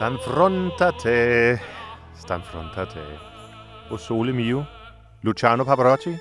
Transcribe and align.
Stanfrontate, 0.00 1.60
Stanfrontate. 2.16 3.00
O 3.90 3.96
Sole 3.98 4.32
Mio, 4.32 4.64
Luciano 5.22 5.64
Pavarotti, 5.64 6.16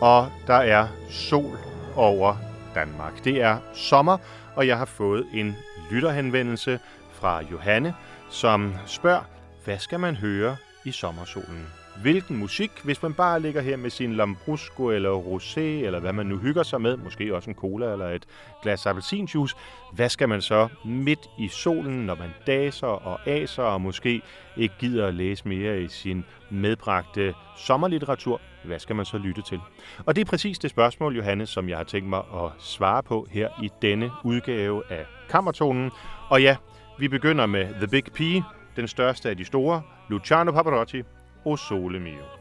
og 0.00 0.32
der 0.46 0.54
er 0.54 0.88
sol 1.10 1.58
over 1.96 2.36
Danmark. 2.74 3.24
Det 3.24 3.42
er 3.42 3.58
sommer, 3.74 4.18
og 4.56 4.66
jeg 4.66 4.78
har 4.78 4.84
fået 4.84 5.26
en 5.32 5.56
lytterhenvendelse 5.90 6.80
fra 7.12 7.42
Johanne, 7.42 7.94
som 8.30 8.74
spørger, 8.86 9.22
hvad 9.64 9.78
skal 9.78 10.00
man 10.00 10.16
høre 10.16 10.56
i 10.84 10.92
sommersolen? 10.92 11.79
Hvilken 12.02 12.36
musik, 12.36 12.70
hvis 12.84 13.02
man 13.02 13.14
bare 13.14 13.40
ligger 13.40 13.60
her 13.60 13.76
med 13.76 13.90
sin 13.90 14.12
lambrusco 14.12 14.90
eller 14.90 15.18
rosé, 15.18 15.60
eller 15.60 16.00
hvad 16.00 16.12
man 16.12 16.26
nu 16.26 16.38
hygger 16.38 16.62
sig 16.62 16.80
med, 16.80 16.96
måske 16.96 17.34
også 17.34 17.50
en 17.50 17.56
cola 17.56 17.92
eller 17.92 18.08
et 18.08 18.26
glas 18.62 18.86
appelsinjuice, 18.86 19.56
hvad 19.92 20.08
skal 20.08 20.28
man 20.28 20.42
så 20.42 20.68
midt 20.84 21.30
i 21.38 21.48
solen, 21.48 22.06
når 22.06 22.14
man 22.14 22.30
daser 22.46 22.86
og 22.86 23.28
aser 23.28 23.62
og 23.62 23.80
måske 23.80 24.22
ikke 24.56 24.74
gider 24.78 25.06
at 25.06 25.14
læse 25.14 25.48
mere 25.48 25.82
i 25.82 25.88
sin 25.88 26.24
medbragte 26.50 27.34
sommerlitteratur, 27.56 28.40
hvad 28.64 28.78
skal 28.78 28.96
man 28.96 29.04
så 29.04 29.18
lytte 29.18 29.42
til? 29.42 29.60
Og 30.06 30.16
det 30.16 30.20
er 30.20 30.30
præcis 30.30 30.58
det 30.58 30.70
spørgsmål, 30.70 31.16
Johannes, 31.16 31.48
som 31.48 31.68
jeg 31.68 31.76
har 31.76 31.84
tænkt 31.84 32.08
mig 32.08 32.18
at 32.18 32.50
svare 32.58 33.02
på 33.02 33.26
her 33.30 33.48
i 33.62 33.70
denne 33.82 34.10
udgave 34.24 34.82
af 34.90 35.06
Kammertonen. 35.28 35.90
Og 36.28 36.42
ja, 36.42 36.56
vi 36.98 37.08
begynder 37.08 37.46
med 37.46 37.74
The 37.74 37.88
Big 37.88 38.04
P, 38.04 38.44
den 38.76 38.88
største 38.88 39.30
af 39.30 39.36
de 39.36 39.44
store, 39.44 39.82
Luciano 40.08 40.52
Pavarotti, 40.52 41.02
o 41.44 41.56
sole 41.56 41.98
mio. 41.98 42.38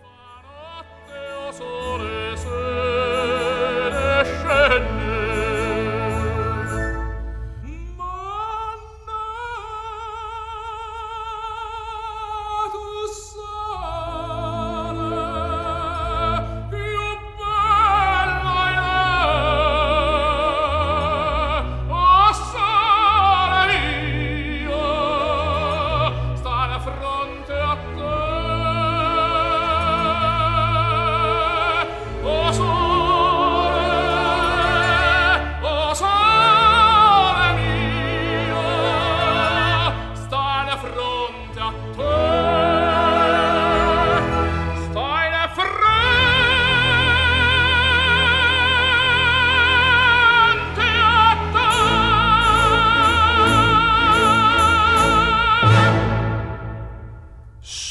Sole, 1.51 2.37
sole, 2.37 4.23
scende 4.25 4.98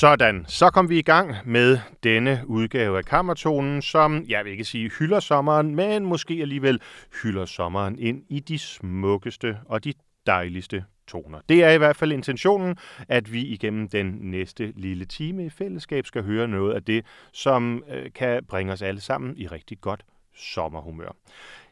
Sådan, 0.08 0.44
så 0.48 0.70
kom 0.70 0.88
vi 0.88 0.98
i 0.98 1.02
gang 1.02 1.34
med 1.44 1.78
denne 2.02 2.42
udgave 2.46 2.98
af 2.98 3.04
Kammertonen, 3.04 3.82
som 3.82 4.24
jeg 4.28 4.44
vil 4.44 4.52
ikke 4.52 4.64
sige 4.64 4.90
hylder 4.98 5.20
sommeren, 5.20 5.74
men 5.74 6.04
måske 6.04 6.38
alligevel 6.40 6.80
hylder 7.22 7.44
sommeren 7.44 7.98
ind 7.98 8.22
i 8.28 8.40
de 8.40 8.58
smukkeste 8.58 9.58
og 9.66 9.84
de 9.84 9.92
dejligste 10.26 10.84
toner. 11.08 11.40
Det 11.48 11.64
er 11.64 11.70
i 11.70 11.78
hvert 11.78 11.96
fald 11.96 12.12
intentionen, 12.12 12.76
at 13.08 13.32
vi 13.32 13.40
igennem 13.40 13.88
den 13.88 14.18
næste 14.20 14.72
lille 14.76 15.04
time 15.04 15.46
i 15.46 15.50
fællesskab 15.50 16.06
skal 16.06 16.22
høre 16.22 16.48
noget 16.48 16.74
af 16.74 16.82
det, 16.82 17.06
som 17.32 17.84
øh, 17.90 18.12
kan 18.14 18.44
bringe 18.48 18.72
os 18.72 18.82
alle 18.82 19.00
sammen 19.00 19.36
i 19.36 19.46
rigtig 19.46 19.80
godt 19.80 20.04
sommerhumør. 20.36 21.16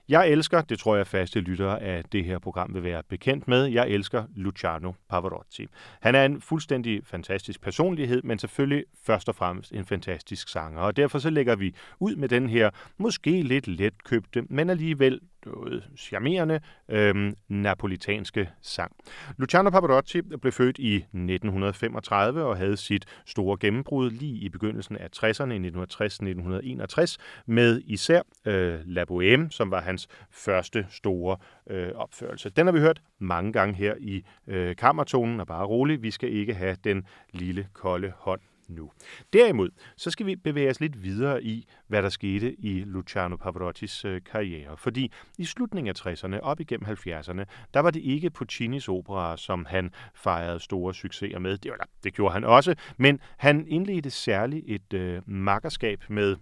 Jeg 0.09 0.28
elsker, 0.28 0.61
det 0.61 0.78
tror 0.78 0.97
jeg 0.97 1.06
faste 1.06 1.41
lyttere 1.41 1.83
af 1.83 2.05
det 2.05 2.25
her 2.25 2.39
program 2.39 2.75
vil 2.75 2.83
være 2.83 3.03
bekendt 3.09 3.49
med, 3.49 3.65
jeg 3.65 3.89
elsker 3.89 4.25
Luciano 4.34 4.93
Pavarotti. 5.09 5.67
Han 6.00 6.15
er 6.15 6.25
en 6.25 6.41
fuldstændig 6.41 7.00
fantastisk 7.05 7.61
personlighed, 7.61 8.22
men 8.22 8.39
selvfølgelig 8.39 8.84
først 9.06 9.28
og 9.28 9.34
fremmest 9.34 9.72
en 9.72 9.84
fantastisk 9.84 10.49
sanger. 10.49 10.81
Og 10.81 10.97
derfor 10.97 11.19
så 11.19 11.31
lægger 11.31 11.56
vi 11.56 11.75
ud 12.00 12.16
med 12.16 12.28
den 12.28 12.49
her 12.49 12.71
måske 12.99 13.43
lidt 13.43 13.69
letkøbte, 13.69 14.43
men 14.49 14.71
alligevel 14.71 15.21
noget 15.47 15.89
charmerende 15.97 16.60
øhm, 16.89 17.37
napolitanske 17.48 18.51
sang. 18.63 18.97
Luciano 19.37 19.71
Pavarotti 19.71 20.22
blev 20.22 20.53
født 20.53 20.78
i 20.78 20.97
1935 20.97 22.45
og 22.45 22.57
havde 22.57 22.77
sit 22.77 23.07
store 23.27 23.57
gennembrud 23.60 24.10
lige 24.10 24.37
i 24.37 24.48
begyndelsen 24.48 24.97
af 24.97 25.09
60'erne 25.16 25.53
i 25.53 25.69
1960-1961 25.69 27.16
med 27.47 27.83
især 27.84 28.22
øh, 28.45 28.81
La 28.84 29.04
Bohème, 29.10 29.51
som 29.51 29.71
var 29.71 29.81
hans 29.81 30.09
første 30.31 30.87
store 30.91 31.37
øh, 31.71 31.89
opførelse. 31.95 32.51
Den 32.51 32.66
har 32.66 32.72
vi 32.72 32.81
hørt 32.81 33.03
mange 33.19 33.53
gange 33.53 33.75
her 33.75 33.95
i 33.98 34.25
øh, 34.47 34.77
kammertonen, 34.77 35.41
og 35.41 35.47
bare 35.47 35.66
rolig, 35.66 36.03
vi 36.03 36.10
skal 36.10 36.33
ikke 36.33 36.54
have 36.54 36.77
den 36.84 37.07
lille 37.33 37.69
kolde 37.72 38.13
hånd 38.16 38.41
nu. 38.68 38.91
Derimod, 39.33 39.71
så 39.97 40.10
skal 40.10 40.27
vi 40.27 40.36
bevæge 40.36 40.71
os 40.71 40.80
lidt 40.80 41.03
videre 41.03 41.42
i, 41.42 41.68
hvad 41.86 42.03
der 42.03 42.09
skete 42.09 42.54
i 42.54 42.84
Luciano 42.84 43.36
Pavarottis 43.36 44.04
øh, 44.04 44.21
karriere. 44.33 44.77
Fordi 44.77 45.13
i 45.39 45.45
slutningen 45.45 45.95
af 45.97 46.07
60'erne, 46.07 46.41
op 46.41 46.60
igennem 46.60 46.86
70'erne, 46.89 47.45
der 47.74 47.80
var 47.80 47.91
det 47.91 48.01
ikke 48.03 48.30
Puccinis 48.30 48.89
opera, 48.89 49.36
som 49.36 49.65
han 49.65 49.91
fejrede 50.15 50.60
store 50.60 50.95
succeser 50.95 51.39
med. 51.39 51.59
Det, 51.59 51.71
var, 51.71 51.89
det 52.04 52.15
gjorde 52.15 52.33
han 52.33 52.45
også, 52.45 52.74
men 52.97 53.21
han 53.36 53.66
indledte 53.68 54.10
særligt 54.10 54.65
et 54.66 54.92
øh, 54.92 55.22
makkerskab 55.27 56.04
med 56.09 56.36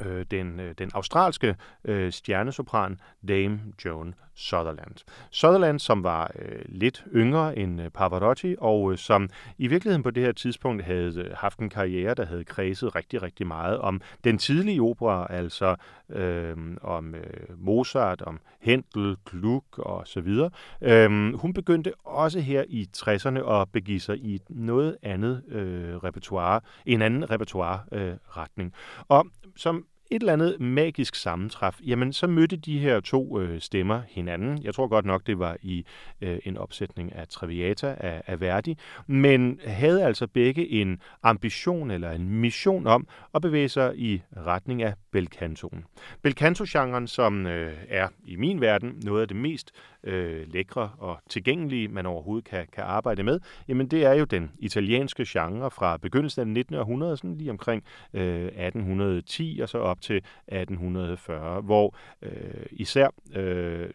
øh, 0.00 0.26
den, 0.30 0.60
øh, 0.60 0.74
den 0.78 0.90
australske 0.94 1.56
øh, 1.84 2.12
stjernesopran 2.12 2.98
Dame 3.28 3.60
Joan 3.84 4.14
Sutherland. 4.34 5.04
Sutherland, 5.30 5.78
som 5.78 6.04
var 6.04 6.30
øh, 6.38 6.58
lidt 6.68 7.04
yngre 7.14 7.58
end 7.58 7.82
øh, 7.82 7.90
Pavarotti, 7.90 8.56
og 8.58 8.92
øh, 8.92 8.98
som 8.98 9.28
i 9.58 9.66
virkeligheden 9.66 10.02
på 10.02 10.10
det 10.10 10.22
her 10.22 10.32
tidspunkt 10.32 10.84
havde 10.84 11.20
øh, 11.20 11.30
haft 11.36 11.58
en 11.58 11.70
karriere, 11.70 12.14
der 12.14 12.26
havde 12.26 12.44
kredset 12.44 12.94
rigtig, 12.94 13.22
rigtig 13.22 13.46
meget 13.46 13.78
om 13.78 14.00
den 14.24 14.38
tidlige 14.38 14.82
opera, 14.82 15.26
altså 15.30 15.76
øh, 16.10 16.56
om 16.82 17.14
øh, 17.14 17.58
Mozart, 17.58 18.22
om 18.22 18.40
Händel, 18.60 19.16
Gluck 19.30 19.78
og 19.78 20.06
så 20.06 20.20
videre. 20.20 20.50
Øh, 20.82 21.34
hun 21.34 21.52
begyndte 21.52 21.92
også 22.04 22.40
her 22.40 22.64
i 22.68 22.88
60'erne 22.96 23.50
at 23.50 23.68
begive 23.72 24.00
sig 24.00 24.16
i 24.16 24.40
noget 24.48 24.96
andet 25.02 25.42
øh, 25.48 25.96
repertoire, 25.96 26.60
en 26.86 27.02
anden 27.02 27.30
repertoire-retning. 27.30 28.72
Øh, 28.74 29.04
og 29.08 29.26
som 29.56 29.86
et 30.10 30.20
eller 30.20 30.32
andet 30.32 30.60
magisk 30.60 31.14
sammentræf, 31.14 31.78
jamen 31.86 32.12
så 32.12 32.26
mødte 32.26 32.56
de 32.56 32.78
her 32.78 33.00
to 33.00 33.40
øh, 33.40 33.60
stemmer 33.60 34.02
hinanden. 34.08 34.62
Jeg 34.62 34.74
tror 34.74 34.88
godt 34.88 35.04
nok, 35.04 35.26
det 35.26 35.38
var 35.38 35.56
i 35.62 35.84
øh, 36.20 36.38
en 36.44 36.56
opsætning 36.56 37.14
af 37.14 37.28
Traviata 37.28 37.94
af, 38.00 38.22
af 38.26 38.40
Verdi, 38.40 38.78
men 39.06 39.60
havde 39.66 40.04
altså 40.04 40.26
begge 40.26 40.68
en 40.70 41.00
ambition 41.22 41.90
eller 41.90 42.10
en 42.10 42.28
mission 42.28 42.86
om 42.86 43.06
at 43.34 43.42
bevæge 43.42 43.68
sig 43.68 43.98
i 43.98 44.22
retning 44.36 44.82
af 44.82 44.94
belcantoen. 45.10 45.84
Belcanto-genren, 46.22 47.06
som 47.06 47.46
øh, 47.46 47.72
er 47.88 48.08
i 48.26 48.36
min 48.36 48.60
verden 48.60 49.00
noget 49.04 49.22
af 49.22 49.28
det 49.28 49.36
mest 49.36 49.72
øh, 50.04 50.52
lækre 50.52 50.90
og 50.98 51.18
tilgængelige, 51.28 51.88
man 51.88 52.06
overhovedet 52.06 52.44
kan, 52.44 52.66
kan 52.72 52.84
arbejde 52.84 53.22
med, 53.22 53.40
jamen 53.68 53.86
det 53.86 54.04
er 54.04 54.12
jo 54.12 54.24
den 54.24 54.50
italienske 54.58 55.24
genre 55.28 55.70
fra 55.70 55.96
begyndelsen 55.96 56.40
af 56.40 56.46
19. 56.48 56.74
århundrede, 56.74 57.16
sådan 57.16 57.36
lige 57.36 57.50
omkring 57.50 57.84
øh, 58.14 58.44
1810 58.44 59.60
og 59.62 59.68
så 59.68 59.78
op 59.78 59.93
til 60.00 60.16
1840, 60.16 61.60
hvor 61.60 61.96
øh, 62.22 62.66
især 62.70 63.08
øh, 63.34 63.88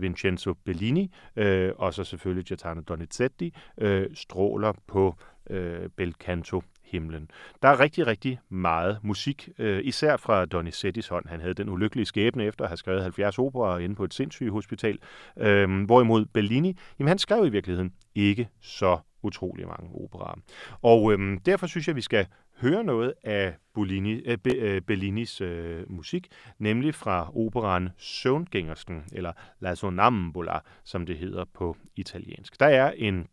Vincenzo 0.00 0.54
Bellini 0.64 1.12
øh, 1.36 1.72
og 1.76 1.94
så 1.94 2.04
selvfølgelig 2.04 2.46
Gaetano 2.46 2.80
Donizetti 2.80 3.54
øh, 3.78 4.06
stråler 4.14 4.72
på 4.86 5.16
øh, 5.50 5.88
bel 5.96 6.12
canto 6.12 6.62
himlen. 6.84 7.30
Der 7.62 7.68
er 7.68 7.80
rigtig, 7.80 8.06
rigtig 8.06 8.40
meget 8.48 8.98
musik, 9.02 9.48
øh, 9.58 9.80
især 9.84 10.16
fra 10.16 10.44
Donizettis 10.44 11.08
hånd. 11.08 11.26
Han 11.28 11.40
havde 11.40 11.54
den 11.54 11.68
ulykkelige 11.68 12.06
skæbne 12.06 12.44
efter 12.44 12.64
at 12.64 12.70
have 12.70 12.76
skrevet 12.76 13.02
70 13.02 13.38
operer 13.38 13.78
inde 13.78 13.94
på 13.94 14.04
et 14.04 14.14
sindssygehospital. 14.14 14.98
Øh, 15.38 15.84
hvorimod 15.84 16.24
Bellini, 16.24 16.76
jamen 16.98 17.08
han 17.08 17.18
skrev 17.18 17.46
i 17.46 17.48
virkeligheden 17.48 17.92
ikke 18.14 18.48
så 18.60 18.98
utrolig 19.26 19.66
mange 19.66 19.90
operaer. 19.94 20.38
Og 20.82 21.12
øhm, 21.12 21.38
derfor 21.38 21.66
synes 21.66 21.86
jeg, 21.86 21.92
at 21.92 21.96
vi 21.96 22.00
skal 22.00 22.26
høre 22.60 22.84
noget 22.84 23.14
af 23.22 23.54
Bellini, 23.74 24.12
øh, 24.12 24.38
Be, 24.38 24.54
øh, 24.54 24.80
Bellinis 24.80 25.40
øh, 25.40 25.90
musik, 25.90 26.28
nemlig 26.58 26.94
fra 26.94 27.36
operan 27.36 27.88
Søvngængersken, 27.98 29.04
eller 29.12 29.32
La 29.60 29.74
Sonambula, 29.74 30.58
som 30.84 31.06
det 31.06 31.18
hedder 31.18 31.44
på 31.54 31.76
italiensk. 31.96 32.60
Der 32.60 32.66
er 32.66 32.92
en 32.96 33.28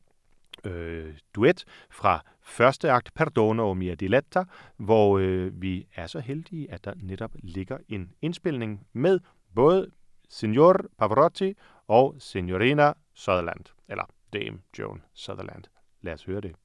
øh, 0.66 1.14
duet 1.36 1.66
fra 1.90 2.24
første 2.42 2.92
akt 2.92 3.14
Perdono 3.16 3.74
mia 3.74 3.96
diletta, 3.96 4.44
hvor 4.78 5.20
øh, 5.20 5.62
vi 5.62 5.88
er 5.96 6.08
så 6.08 6.20
heldige, 6.20 6.72
at 6.72 6.86
der 6.86 6.94
netop 6.96 7.32
ligger 7.44 7.78
en 7.90 8.12
indspilning 8.22 8.88
med 8.94 9.20
både 9.56 9.92
Signor 10.30 10.76
Pavarotti 10.98 11.54
og 11.88 12.16
Signorina 12.20 12.94
Sutherland, 13.14 13.66
eller 13.90 14.04
Dame 14.34 14.60
Joan 14.80 15.02
Sutherland. 15.14 15.64
Lad 16.04 16.14
os 16.14 16.24
høre 16.24 16.42
det. 16.42 16.56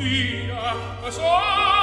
Lucina, 0.00 1.79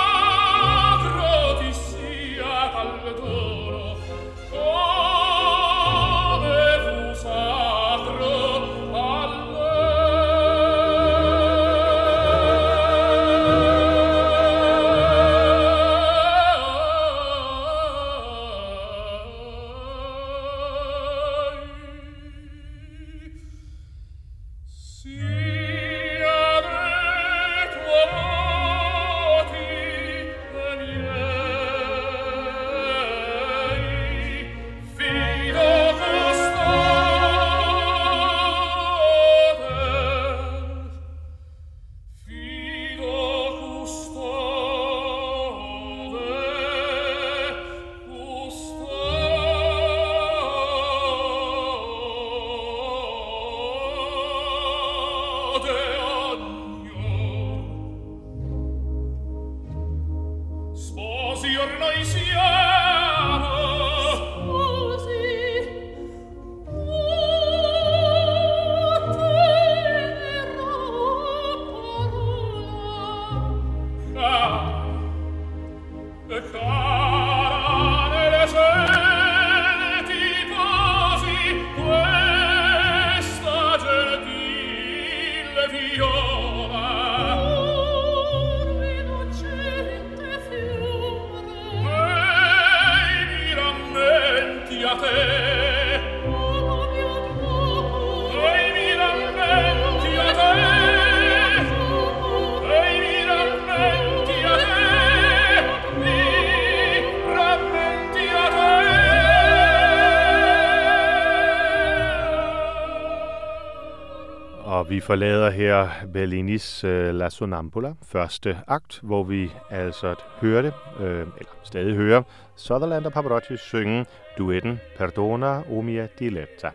Og 114.78 114.90
vi 114.90 115.00
forlader 115.00 115.50
her 115.50 115.90
Bellinis 116.14 116.84
øh, 116.84 117.16
La 117.16 117.30
Sonambula, 117.30 117.94
første 118.04 118.58
akt, 118.68 119.00
hvor 119.04 119.24
vi 119.24 119.52
altså 119.70 120.16
hørte, 120.42 120.74
øh, 121.00 121.20
eller 121.20 121.52
stadig 121.64 121.96
hører, 121.96 122.24
Sutherland 122.56 123.06
og 123.06 123.12
Pavarotti 123.14 123.58
synge 123.58 124.06
duetten 124.38 124.80
Perdona 124.98 125.62
o 125.72 125.82
mia 125.82 126.08
diletta. 126.20 126.70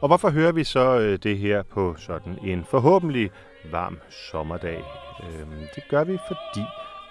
Og 0.00 0.08
hvorfor 0.08 0.30
hører 0.30 0.52
vi 0.52 0.64
så 0.64 0.98
øh, 1.00 1.18
det 1.22 1.38
her 1.38 1.62
på 1.62 1.94
sådan 1.98 2.38
en 2.44 2.64
forhåbentlig 2.64 3.30
varm 3.70 3.98
sommerdag? 4.10 4.84
Øh, 5.22 5.46
det 5.74 5.82
gør 5.90 6.04
vi, 6.04 6.18
fordi 6.28 6.66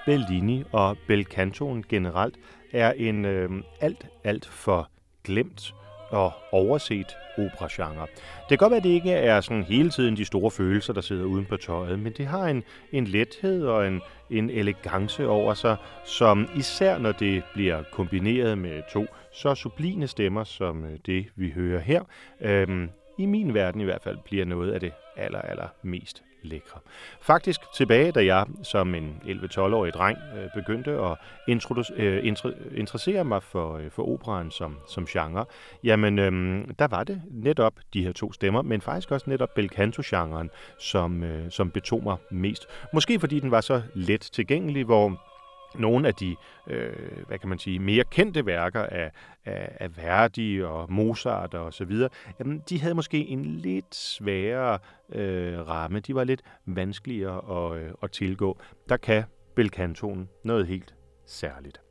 Bellini 0.06 0.64
og 0.72 0.98
Belcantoen 1.08 1.86
generelt 1.90 2.36
er 2.74 2.92
en 2.92 3.26
øh, 3.26 3.50
alt, 3.82 4.08
alt 4.24 4.46
for 4.46 4.90
glemt 5.24 5.74
og 6.10 6.34
overset 6.52 7.18
operagenre. 7.38 8.08
Det 8.50 8.50
kan 8.50 8.58
godt 8.58 8.72
være, 8.72 8.78
at 8.78 8.84
det 8.84 8.90
ikke 8.90 9.12
er 9.12 9.42
sådan 9.42 9.64
hele 9.64 9.90
tiden 9.90 10.18
de 10.18 10.26
store 10.26 10.52
følelser, 10.52 10.94
der 10.94 11.02
sidder 11.02 11.26
uden 11.26 11.46
på 11.46 11.58
tøjet, 11.58 12.00
men 12.00 12.14
det 12.18 12.28
har 12.28 12.44
en, 12.44 12.64
en 12.92 13.08
lethed 13.08 13.66
og 13.66 13.88
en, 13.88 14.02
en 14.30 14.50
elegance 14.50 15.28
over 15.28 15.54
sig, 15.54 15.76
som 16.06 16.50
især 16.58 16.98
når 16.98 17.12
det 17.12 17.44
bliver 17.54 17.84
kombineret 17.92 18.58
med 18.58 18.82
to 18.92 19.06
så 19.32 19.56
sublime 19.56 20.08
stemmer, 20.08 20.44
som 20.44 20.86
øh, 20.86 21.00
det 21.06 21.26
vi 21.36 21.52
hører 21.52 21.80
her, 21.80 22.02
øhm, 22.42 22.90
i 23.18 23.26
min 23.26 23.54
verden 23.54 23.82
i 23.82 23.84
hvert 23.84 24.02
fald, 24.04 24.18
bliver 24.26 24.46
noget 24.46 24.72
af 24.72 24.80
det 24.80 24.92
aller, 25.18 25.42
aller 25.42 25.68
mest 25.84 26.24
lækre. 26.46 26.80
Faktisk 27.22 27.62
tilbage, 27.76 28.12
da 28.12 28.26
jeg 28.26 28.46
som 28.64 28.96
en 28.96 29.22
11-12-årig 29.24 29.94
dreng 29.94 30.18
øh, 30.38 30.50
begyndte 30.56 30.92
at 30.92 31.18
øh, 31.98 32.26
interessere 32.76 33.24
mig 33.24 33.44
for, 33.44 33.78
øh, 33.78 33.92
for 33.92 34.08
operaen 34.08 34.52
som, 34.52 34.78
som 34.90 35.06
genre, 35.06 35.46
jamen 35.84 36.20
øh, 36.20 36.68
der 36.80 36.88
var 36.88 37.04
det 37.04 37.22
netop 37.32 37.74
de 37.94 38.04
her 38.04 38.12
to 38.12 38.34
stemmer, 38.34 38.62
men 38.62 38.82
faktisk 38.82 39.12
også 39.12 39.30
netop 39.30 39.50
bel 39.56 39.70
canto-genren, 39.70 40.50
som, 40.80 41.24
øh, 41.24 41.52
som 41.52 41.72
betog 41.72 42.04
mig 42.04 42.18
mest. 42.32 42.68
Måske 42.94 43.20
fordi 43.20 43.40
den 43.40 43.52
var 43.52 43.62
så 43.62 43.82
let 43.94 44.22
tilgængelig, 44.22 44.84
hvor 44.84 45.22
nogle 45.80 46.08
af 46.08 46.14
de, 46.16 46.36
øh, 46.68 46.94
hvad 47.28 47.40
kan 47.40 47.50
man 47.50 47.60
sige, 47.60 47.80
mere 47.80 48.04
kendte 48.04 48.46
værker 48.46 48.84
af, 48.84 49.12
af, 49.46 49.78
af 49.80 49.98
Verdi 49.98 50.62
og 50.64 50.92
Mozart 50.92 51.54
og 51.54 51.74
så 51.74 51.86
videre, 51.86 52.10
jamen, 52.40 52.64
de 52.70 52.82
havde 52.82 52.96
måske 52.96 53.28
en 53.28 53.46
lidt 53.46 53.96
sværere 53.96 54.80
øh, 55.10 55.68
ramme. 55.68 56.00
De 56.00 56.16
var 56.16 56.24
lidt 56.24 56.42
vanskeligere 56.66 57.74
at, 57.74 57.82
øh, 57.82 57.92
at 58.04 58.12
tilgå. 58.12 58.60
Der 58.90 58.98
kan 58.98 59.24
belkantonen 59.56 60.30
noget 60.44 60.68
helt 60.68 60.96
særligt. 61.26 61.85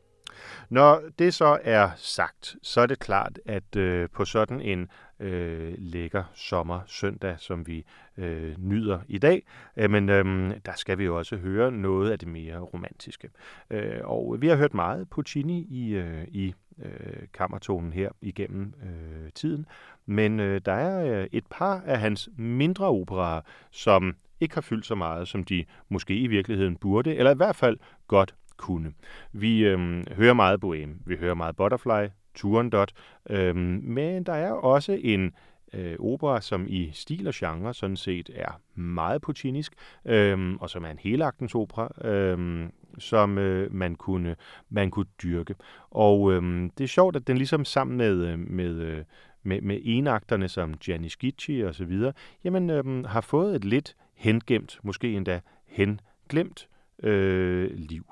Når 0.71 1.03
det 1.19 1.35
så 1.35 1.59
er 1.63 1.91
sagt, 1.97 2.57
så 2.63 2.81
er 2.81 2.87
det 2.87 2.99
klart, 2.99 3.39
at 3.47 3.77
øh, 3.77 4.09
på 4.09 4.25
sådan 4.25 4.61
en 4.61 4.89
øh, 5.21 5.75
lækker 5.79 6.25
sommer 6.35 6.81
søndag, 6.87 7.37
som 7.39 7.67
vi 7.67 7.85
øh, 8.19 8.55
nyder 8.59 8.99
i 9.09 9.19
dag, 9.19 9.47
øh, 9.77 9.91
men 9.91 10.09
øh, 10.09 10.55
der 10.67 10.73
skal 10.77 10.99
vi 10.99 11.05
jo 11.05 11.19
også 11.19 11.37
høre 11.37 11.73
noget 11.73 12.11
af 12.11 12.19
det 12.19 12.29
mere 12.29 12.59
romantiske. 12.59 13.31
Øh, 13.71 14.01
og 14.05 14.37
vi 14.41 14.49
har 14.49 14.57
hørt 14.57 14.75
meget 14.75 15.11
Puccini 15.11 15.67
i, 15.71 15.95
øh, 15.95 16.25
i 16.29 16.55
øh, 16.83 17.29
kammertonen 17.35 17.93
her 17.93 18.11
igennem 18.21 18.75
øh, 18.83 19.33
tiden, 19.35 19.67
men 20.07 20.41
øh, 20.41 20.61
der 20.65 20.73
er 20.73 21.21
øh, 21.21 21.27
et 21.33 21.45
par 21.51 21.83
af 21.87 21.99
hans 22.01 22.29
mindre 22.37 22.87
operaer, 22.87 23.41
som 23.71 24.17
ikke 24.41 24.55
har 24.55 24.61
fyldt 24.61 24.87
så 24.87 24.95
meget, 24.95 25.29
som 25.29 25.45
de 25.45 25.65
måske 25.89 26.19
i 26.19 26.27
virkeligheden 26.27 26.77
burde, 26.77 27.17
eller 27.17 27.31
i 27.31 27.37
hvert 27.37 27.57
fald 27.57 27.79
godt 28.09 28.35
kunne. 28.57 28.93
Vi 29.33 29.65
øhm, 29.65 30.05
hører 30.17 30.35
meget 30.35 30.65
Bohème, 30.65 31.03
vi 31.07 31.17
hører 31.17 31.35
meget 31.35 31.57
Butterfly, 31.57 32.09
Turandot, 32.35 32.93
øhm, 33.31 33.81
men 33.83 34.23
der 34.23 34.33
er 34.33 34.53
også 34.53 34.99
en 35.03 35.33
øh, 35.75 35.97
opera, 35.99 36.41
som 36.41 36.67
i 36.69 36.91
stil 36.93 37.29
og 37.29 37.35
genre 37.35 37.75
sådan 37.75 37.97
set 37.97 38.31
er 38.35 38.61
meget 38.75 39.23
puccinisk, 39.23 39.73
øhm, 40.05 40.57
og 40.57 40.71
som 40.71 40.85
er 40.85 40.91
en 40.91 40.99
helaktens 40.99 41.55
opera, 41.55 42.09
øhm, 42.09 42.73
som 42.99 43.39
øh, 43.39 43.73
man, 43.73 43.95
kunne, 43.95 44.37
man 44.71 44.91
kunne 44.91 45.07
dyrke. 45.23 45.55
Og 45.91 46.33
øhm, 46.33 46.71
det 46.79 46.85
er 46.85 46.89
sjovt, 46.89 47.17
at 47.17 47.27
den 47.27 47.37
ligesom 47.37 47.65
sammen 47.65 47.97
med, 47.97 48.27
øh, 48.27 48.39
med, 48.39 48.75
øh, 48.75 49.05
med, 49.43 49.61
med 49.61 49.81
enakterne 49.83 50.49
som 50.49 50.75
Gianni 50.75 51.09
Schicchi 51.09 51.61
og 51.61 51.75
så 51.75 51.85
videre, 51.85 52.13
jamen 52.45 52.71
øhm, 52.71 53.05
har 53.05 53.21
fået 53.21 53.57
et 53.57 53.65
lidt 53.65 53.97
hengemt, 54.15 54.79
måske 54.83 55.13
endda 55.13 55.41
henglemt 55.67 56.69
øh, 57.03 57.71
liv. 57.75 58.07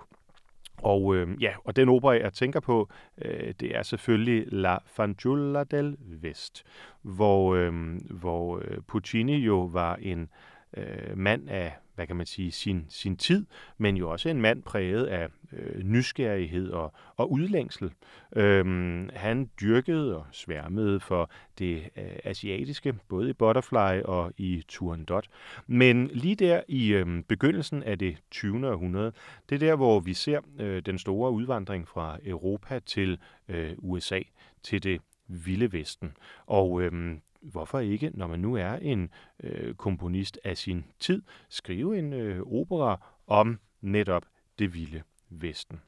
Og 0.83 1.17
øh, 1.17 1.43
ja, 1.43 1.53
og 1.65 1.77
den 1.77 1.89
opera, 1.89 2.13
jeg 2.13 2.33
tænker 2.33 2.61
på, 2.61 2.89
øh, 3.25 3.55
det 3.61 3.77
er 3.77 3.83
selvfølgelig 3.83 4.45
La 4.53 4.79
Fanciulla 4.87 5.65
del 5.65 5.97
Vest, 6.01 6.65
hvor, 7.03 7.55
øh, 7.55 7.73
hvor 8.11 8.59
øh, 8.59 8.79
Puccini 8.89 9.37
jo 9.37 9.61
var 9.61 9.97
en 9.97 10.21
øh, 10.21 10.27
Øh, 10.77 11.19
mand 11.19 11.49
af 11.49 11.73
hvad 11.95 12.07
kan 12.07 12.17
man 12.17 12.27
sige, 12.27 12.53
sin, 12.53 12.87
sin 12.89 13.17
tid, 13.17 13.47
men 13.79 13.97
jo 13.97 14.11
også 14.11 14.29
en 14.29 14.41
mand 14.41 14.63
præget 14.63 15.07
af 15.07 15.29
øh, 15.53 15.83
nysgerrighed 15.83 16.71
og, 16.71 16.93
og 17.17 17.33
udlængsel. 17.33 17.93
Øhm, 18.37 19.11
han 19.15 19.51
dyrkede 19.61 20.17
og 20.17 20.27
sværmede 20.33 21.01
for 21.01 21.31
det 21.59 21.77
øh, 21.97 22.05
asiatiske, 22.25 22.95
både 23.09 23.31
i 23.31 23.33
Butterfly 23.33 24.03
og 24.05 24.33
i 24.37 24.65
Turandot. 24.69 25.29
Men 25.67 26.07
lige 26.07 26.35
der 26.35 26.61
i 26.69 26.93
øh, 26.93 27.23
begyndelsen 27.29 27.83
af 27.83 27.99
det 27.99 28.17
20. 28.31 28.69
århundrede, 28.69 29.13
det 29.49 29.55
er 29.55 29.59
der, 29.69 29.77
hvor 29.77 30.01
vi 30.01 30.15
ser 30.15 30.41
øh, 30.59 30.83
den 30.87 30.99
store 30.99 31.31
udvandring 31.31 31.89
fra 31.89 32.19
Europa 32.25 32.79
til 32.87 33.19
øh, 33.49 33.73
USA, 33.79 34.21
til 34.63 34.83
det 34.83 35.01
vilde 35.29 35.73
vesten. 35.73 36.13
Og 36.47 36.83
øh, 36.83 37.17
hvorfor 37.43 37.79
ikke, 37.79 38.11
når 38.15 38.27
man 38.27 38.41
nu 38.41 38.55
er 38.55 38.73
en 38.73 39.11
øh, 39.43 39.75
komponist 39.75 40.39
af 40.45 40.57
sin 40.57 40.85
tid, 41.01 41.23
skrive 41.49 41.99
en 41.99 42.13
øh, 42.13 42.43
opera 42.47 43.07
om 43.27 43.59
netop 43.81 44.23
det 44.59 44.75
vilde 44.75 45.03
Vesten. 45.31 45.81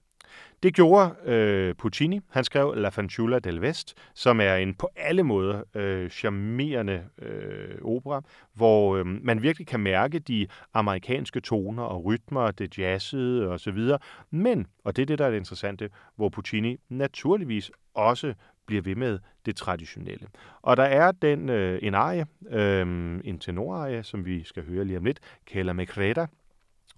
Det 0.62 0.74
gjorde 0.74 1.14
øh, 1.24 1.74
Puccini. 1.74 2.20
Han 2.30 2.44
skrev 2.44 2.74
La 2.76 2.88
Fanciulla 2.88 3.38
del 3.38 3.60
Vest, 3.60 3.94
som 4.14 4.40
er 4.40 4.54
en 4.54 4.74
på 4.74 4.88
alle 4.96 5.22
måder 5.22 5.62
øh, 5.74 6.10
charmerende 6.10 7.04
øh, 7.18 7.78
opera, 7.82 8.22
hvor 8.54 8.96
øh, 8.96 9.06
man 9.06 9.42
virkelig 9.42 9.66
kan 9.66 9.80
mærke 9.80 10.18
de 10.18 10.46
amerikanske 10.74 11.40
toner 11.40 11.82
og 11.82 12.04
rytmer, 12.04 12.50
det 12.50 12.78
jazzede 12.78 13.48
og 13.48 13.60
så 13.60 13.70
videre. 13.70 13.98
Men, 14.30 14.66
og 14.84 14.96
det 14.96 15.02
er 15.02 15.06
det, 15.06 15.18
der 15.18 15.26
er 15.26 15.30
det 15.30 15.36
interessante, 15.36 15.90
hvor 16.16 16.28
Puccini 16.28 16.76
naturligvis 16.88 17.70
også 17.94 18.34
bliver 18.66 18.82
ved 18.82 18.94
med 18.94 19.18
det 19.46 19.56
traditionelle. 19.56 20.26
Og 20.62 20.76
der 20.76 20.82
er 20.82 21.12
den 21.12 21.48
øh, 21.48 21.78
en 21.82 21.94
arie, 21.94 22.26
øh, 22.50 22.80
en 23.24 23.38
tenorarie, 23.38 24.02
som 24.02 24.24
vi 24.24 24.44
skal 24.44 24.66
høre 24.66 24.84
lige 24.84 24.98
om 24.98 25.04
lidt, 25.04 25.20
kalder 25.46 25.72
Mecreta, 25.72 26.26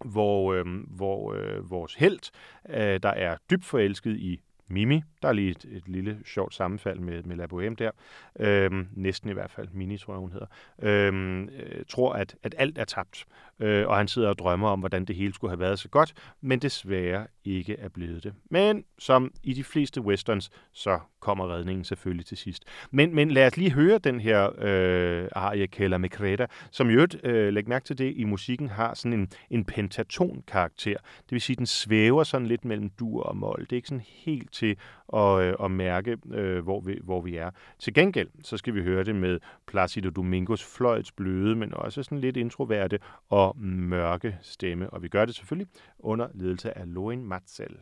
hvor, 0.04 0.52
øh, 0.52 0.64
hvor 0.88 1.32
øh, 1.32 1.70
vores 1.70 1.94
held, 1.94 2.30
øh, 2.68 3.00
der 3.02 3.08
er 3.08 3.36
dybt 3.50 3.64
forelsket 3.64 4.16
i 4.16 4.40
Mimi, 4.68 5.02
der 5.22 5.28
er 5.28 5.32
lige 5.32 5.50
et, 5.50 5.64
et 5.64 5.88
lille 5.88 6.18
sjovt 6.24 6.54
sammenfald 6.54 6.98
med, 6.98 7.22
med 7.22 7.36
La 7.36 7.46
Bohème 7.46 7.74
der, 7.74 7.90
øhm, 8.40 8.88
næsten 8.92 9.30
i 9.30 9.32
hvert 9.32 9.50
fald, 9.50 9.68
Mini 9.72 9.98
tror 9.98 10.14
jeg 10.14 10.20
hun 10.20 10.32
hedder, 10.32 10.46
øhm, 10.82 11.48
øh, 11.48 11.84
tror 11.88 12.12
at, 12.12 12.36
at 12.42 12.54
alt 12.58 12.78
er 12.78 12.84
tabt, 12.84 13.24
øh, 13.60 13.88
og 13.88 13.96
han 13.96 14.08
sidder 14.08 14.28
og 14.28 14.38
drømmer 14.38 14.68
om, 14.68 14.78
hvordan 14.78 15.04
det 15.04 15.16
hele 15.16 15.34
skulle 15.34 15.50
have 15.50 15.60
været 15.60 15.78
så 15.78 15.88
godt, 15.88 16.14
men 16.40 16.58
desværre 16.58 17.26
ikke 17.44 17.76
er 17.78 17.88
blevet 17.88 18.24
det. 18.24 18.34
Men 18.50 18.84
som 18.98 19.32
i 19.42 19.52
de 19.52 19.64
fleste 19.64 20.00
westerns, 20.00 20.50
så 20.72 20.98
kommer 21.20 21.54
redningen 21.54 21.84
selvfølgelig 21.84 22.26
til 22.26 22.36
sidst. 22.36 22.64
Men, 22.90 23.14
men 23.14 23.30
lad 23.30 23.46
os 23.46 23.56
lige 23.56 23.72
høre 23.72 23.98
den 23.98 24.20
her 24.20 24.50
øh, 24.58 25.28
arie 25.32 25.66
Keller 25.66 25.98
Mekreta, 25.98 26.46
som 26.70 26.90
jo, 26.90 27.06
øh, 27.24 27.52
læg 27.52 27.68
mærke 27.68 27.84
til 27.84 27.98
det, 27.98 28.12
i 28.16 28.24
musikken 28.24 28.68
har 28.68 28.94
sådan 28.94 29.12
en, 29.12 29.28
en 29.50 29.64
pentaton-karakter. 29.64 30.96
Det 30.96 31.30
vil 31.30 31.40
sige, 31.40 31.56
den 31.56 31.66
svæver 31.66 32.24
sådan 32.24 32.46
lidt 32.46 32.64
mellem 32.64 32.90
dur 32.90 33.22
og 33.22 33.36
mol. 33.36 33.60
Det 33.60 33.72
er 33.72 33.76
ikke 33.76 33.88
sådan 33.88 34.04
helt 34.06 34.52
til 34.52 34.76
at, 35.12 35.40
øh, 35.40 35.54
at 35.64 35.70
mærke, 35.70 36.16
øh, 36.32 36.64
hvor, 36.64 36.80
vi, 36.80 36.98
hvor 37.04 37.20
vi 37.20 37.36
er. 37.36 37.50
Til 37.78 37.94
gengæld, 37.94 38.28
så 38.42 38.56
skal 38.56 38.74
vi 38.74 38.82
høre 38.82 39.04
det 39.04 39.14
med 39.14 39.40
Placido 39.66 40.10
Domingos 40.10 40.64
fløjts 40.76 41.12
bløde, 41.12 41.56
men 41.56 41.74
også 41.74 42.02
sådan 42.02 42.20
lidt 42.20 42.36
introverte 42.36 42.98
og 43.28 43.45
mørke 43.54 44.38
stemme. 44.42 44.90
Og 44.90 45.02
vi 45.02 45.08
gør 45.08 45.24
det 45.24 45.34
selvfølgelig 45.34 45.68
under 45.98 46.28
ledelse 46.34 46.78
af 46.78 46.94
Loin 46.94 47.24
Matzel. 47.24 47.78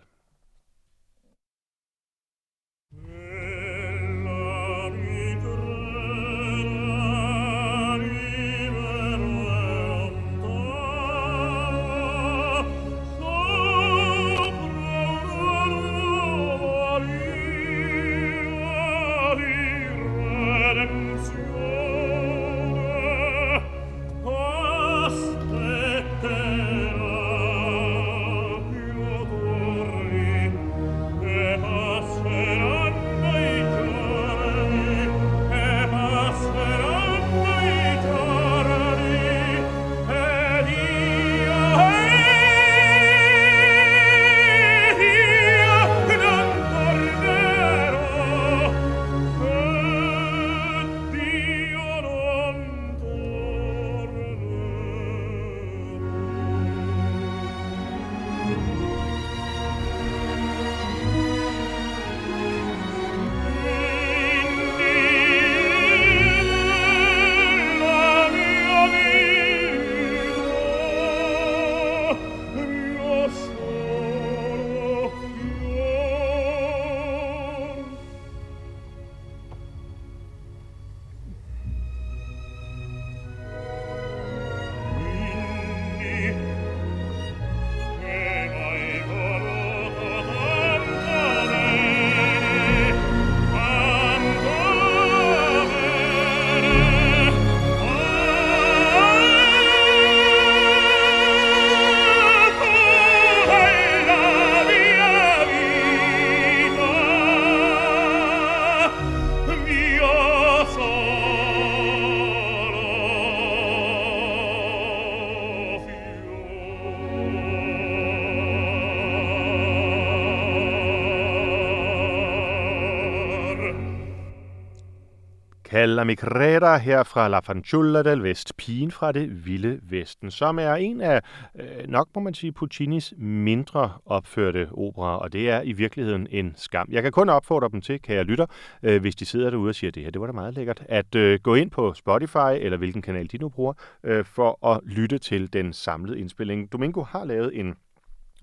Calla 125.84 126.04
Micrera 126.04 126.78
her 126.78 127.02
fra 127.02 127.28
La 127.28 127.40
Fanciulla 127.40 128.02
del 128.02 128.22
Vest, 128.22 128.56
pigen 128.56 128.90
fra 128.90 129.12
det 129.12 129.46
vilde 129.46 129.80
vesten, 129.82 130.30
som 130.30 130.58
er 130.58 130.74
en 130.74 131.00
af, 131.00 131.20
øh, 131.60 131.88
nok 131.88 132.08
må 132.14 132.20
man 132.20 132.34
sige, 132.34 132.52
Puccinis 132.52 133.14
mindre 133.18 133.92
opførte 134.06 134.68
operer, 134.72 135.16
og 135.16 135.32
det 135.32 135.50
er 135.50 135.62
i 135.62 135.72
virkeligheden 135.72 136.26
en 136.30 136.54
skam. 136.56 136.88
Jeg 136.90 137.02
kan 137.02 137.12
kun 137.12 137.28
opfordre 137.28 137.68
dem 137.72 137.80
til, 137.80 138.02
kan 138.02 138.26
lytter, 138.26 138.46
øh, 138.82 139.00
hvis 139.00 139.16
de 139.16 139.24
sidder 139.24 139.50
derude 139.50 139.68
og 139.68 139.74
siger, 139.74 139.90
det 139.90 140.02
her, 140.02 140.10
det 140.10 140.20
var 140.20 140.26
da 140.26 140.32
meget 140.32 140.54
lækkert, 140.54 140.82
at 140.88 141.14
øh, 141.14 141.40
gå 141.42 141.54
ind 141.54 141.70
på 141.70 141.94
Spotify, 141.94 142.52
eller 142.60 142.76
hvilken 142.76 143.02
kanal 143.02 143.28
de 143.32 143.38
nu 143.38 143.48
bruger, 143.48 143.72
øh, 144.04 144.24
for 144.24 144.66
at 144.66 144.80
lytte 144.84 145.18
til 145.18 145.52
den 145.52 145.72
samlede 145.72 146.20
indspilling. 146.20 146.72
Domingo 146.72 147.02
har 147.02 147.24
lavet 147.24 147.60
en 147.60 147.74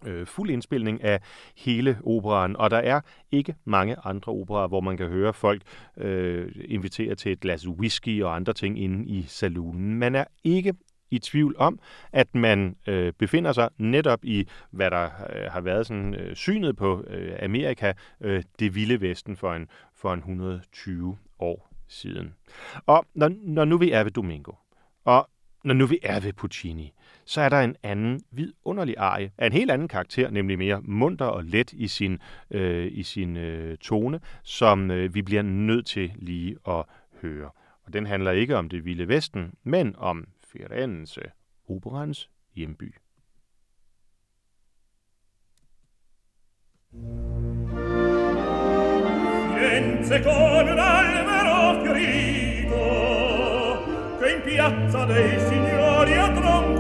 øh, 0.05 0.27
fuld 0.27 0.49
indspilning 0.49 1.03
af 1.03 1.21
hele 1.57 1.97
operaen, 2.03 2.55
og 2.55 2.71
der 2.71 2.77
er 2.77 3.01
ikke 3.31 3.55
mange 3.65 3.95
andre 4.03 4.31
operer, 4.31 4.67
hvor 4.67 4.81
man 4.81 4.97
kan 4.97 5.07
høre 5.07 5.33
folk 5.33 5.61
øh, 5.97 6.51
invitere 6.65 7.15
til 7.15 7.31
et 7.31 7.39
glas 7.39 7.67
whisky 7.67 8.23
og 8.23 8.35
andre 8.35 8.53
ting 8.53 8.79
inde 8.79 9.05
i 9.05 9.25
salonen. 9.27 9.95
Man 9.95 10.15
er 10.15 10.25
ikke 10.43 10.73
i 11.11 11.19
tvivl 11.19 11.55
om, 11.57 11.79
at 12.11 12.35
man 12.35 12.75
øh, 12.87 13.13
befinder 13.13 13.51
sig 13.51 13.69
netop 13.77 14.25
i, 14.25 14.47
hvad 14.71 14.91
der 14.91 15.03
øh, 15.05 15.51
har 15.51 15.61
været 15.61 15.87
sådan 15.87 16.15
øh, 16.15 16.35
synet 16.35 16.75
på 16.75 17.03
øh, 17.07 17.35
Amerika, 17.41 17.93
øh, 18.21 18.43
det 18.59 18.75
vilde 18.75 19.01
vesten 19.01 19.35
for 19.35 19.53
en, 19.53 19.67
for 19.95 20.13
en 20.13 20.19
120 20.19 21.17
år 21.39 21.71
siden. 21.87 22.33
Og 22.85 23.05
når, 23.13 23.31
når 23.41 23.65
nu 23.65 23.77
vi 23.77 23.91
er 23.91 24.03
ved 24.03 24.11
Domingo, 24.11 24.51
og 25.05 25.29
når 25.63 25.73
nu 25.73 25.85
vi 25.85 25.99
er 26.03 26.19
ved 26.19 26.33
Puccini, 26.33 26.93
så 27.25 27.41
er 27.41 27.49
der 27.49 27.60
en 27.60 27.75
anden 27.84 28.21
vidunderlig 28.31 28.95
arie 28.97 29.31
af 29.38 29.45
en 29.45 29.53
helt 29.53 29.71
anden 29.71 29.88
karakter, 29.88 30.29
nemlig 30.29 30.57
mere 30.57 30.81
munter 30.81 31.25
og 31.25 31.43
let 31.43 31.73
i 31.73 31.88
sin, 31.88 32.19
øh, 32.51 32.88
i 32.91 33.03
sin 33.03 33.38
øh, 33.38 33.77
tone, 33.77 34.19
som 34.43 34.91
øh, 34.91 35.13
vi 35.13 35.21
bliver 35.21 35.41
nødt 35.41 35.86
til 35.86 36.12
lige 36.15 36.55
at 36.67 36.86
høre. 37.21 37.49
Og 37.84 37.93
den 37.93 38.05
handler 38.05 38.31
ikke 38.31 38.57
om 38.57 38.69
det 38.69 38.86
vilde 38.86 39.07
vesten, 39.07 39.53
men 39.63 39.95
om 39.97 40.27
Firenze, 40.51 41.21
operans 41.69 42.29
hjemby. 42.55 42.95
Firenze 49.53 50.21
con 50.21 50.67
un 50.67 50.79
albero 50.79 51.81
fiorito 51.84 52.77
che 54.19 54.31
in 54.31 54.41
piazza 54.41 55.05
dei 55.05 55.39
signori 55.39 55.90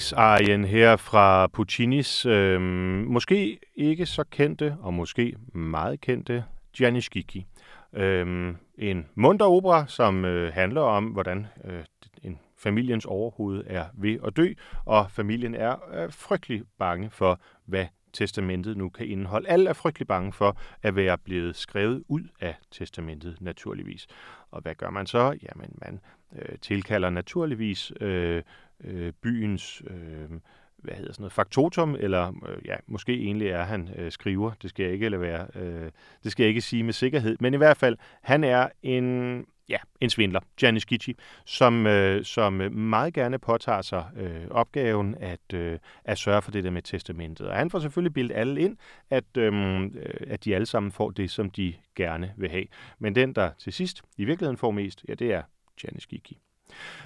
Åbningsarien 0.00 0.64
her 0.64 0.96
fra 0.96 1.46
Puccinis 1.46 2.26
øh, 2.26 2.60
måske 3.06 3.58
ikke 3.74 4.06
så 4.06 4.24
kendte, 4.24 4.76
og 4.80 4.94
måske 4.94 5.36
meget 5.52 6.00
kendte, 6.00 6.44
Gianni 6.76 7.46
Øh, 7.92 8.54
en 8.78 9.06
munter 9.14 9.46
opera, 9.46 9.86
som 9.86 10.24
øh, 10.24 10.52
handler 10.52 10.80
om, 10.80 11.04
hvordan 11.04 11.46
øh, 11.64 11.84
en 12.22 12.38
familiens 12.58 13.04
overhoved 13.04 13.64
er 13.66 13.84
ved 13.94 14.18
at 14.26 14.36
dø, 14.36 14.52
og 14.84 15.10
familien 15.10 15.54
er 15.54 15.76
øh, 15.94 16.12
frygtelig 16.12 16.62
bange 16.78 17.10
for, 17.10 17.40
hvad 17.64 17.86
testamentet 18.12 18.76
nu 18.76 18.88
kan 18.88 19.06
indeholde. 19.06 19.48
Alle 19.48 19.68
er 19.70 19.74
frygtelig 19.74 20.08
bange 20.08 20.32
for 20.32 20.56
at 20.82 20.96
være 20.96 21.18
blevet 21.18 21.56
skrevet 21.56 22.02
ud 22.08 22.22
af 22.40 22.54
testamentet, 22.70 23.36
naturligvis. 23.40 24.06
Og 24.50 24.62
hvad 24.62 24.74
gør 24.74 24.90
man 24.90 25.06
så? 25.06 25.38
Jamen, 25.42 25.78
man 25.84 26.00
øh, 26.36 26.58
tilkalder 26.58 27.10
naturligvis 27.10 27.92
øh, 28.00 28.42
øh, 28.84 29.12
byens 29.22 29.82
øh, 29.86 30.40
hvad 30.82 30.94
hedder 30.94 31.12
sådan 31.12 31.22
noget, 31.22 31.32
faktotum, 31.32 31.96
eller 31.98 32.28
øh, 32.28 32.58
ja, 32.64 32.76
måske 32.86 33.12
egentlig 33.12 33.48
er 33.48 33.62
han 33.62 33.88
øh, 33.96 34.12
skriver, 34.12 34.52
det 34.62 34.70
skal 34.70 34.84
jeg 34.84 34.92
ikke 34.92 35.04
eller 35.04 35.18
være, 35.18 35.46
øh, 35.54 35.90
det 36.24 36.32
skal 36.32 36.42
jeg 36.42 36.48
ikke 36.48 36.60
sige 36.60 36.82
med 36.82 36.92
sikkerhed, 36.92 37.36
men 37.40 37.54
i 37.54 37.56
hvert 37.56 37.76
fald, 37.76 37.96
han 38.22 38.44
er 38.44 38.68
en, 38.82 39.46
ja, 39.68 39.76
en 40.00 40.10
svindler, 40.10 40.40
Gianni 40.56 40.80
Schicchi, 40.80 41.16
som, 41.44 41.86
øh, 41.86 42.24
som 42.24 42.52
meget 42.72 43.14
gerne 43.14 43.38
påtager 43.38 43.82
sig 43.82 44.04
øh, 44.16 44.46
opgaven 44.50 45.14
at, 45.20 45.54
øh, 45.54 45.78
at 46.04 46.18
sørge 46.18 46.42
for 46.42 46.50
det 46.50 46.64
der 46.64 46.70
med 46.70 46.82
testamentet. 46.82 47.48
Og 47.48 47.56
han 47.56 47.70
får 47.70 47.78
selvfølgelig 47.78 48.14
bildet 48.14 48.36
alle 48.36 48.60
ind, 48.60 48.76
at, 49.10 49.36
øh, 49.36 49.90
at 50.26 50.44
de 50.44 50.54
alle 50.54 50.66
sammen 50.66 50.92
får 50.92 51.10
det, 51.10 51.30
som 51.30 51.50
de 51.50 51.74
gerne 51.96 52.32
vil 52.36 52.50
have. 52.50 52.64
Men 52.98 53.14
den, 53.14 53.34
der 53.34 53.50
til 53.58 53.72
sidst 53.72 54.02
i 54.16 54.24
virkeligheden 54.24 54.56
får 54.56 54.70
mest, 54.70 55.04
ja, 55.08 55.14
det 55.14 55.32
er 55.32 55.42
Gianni 55.80 56.00
Schicchi. 56.00 56.38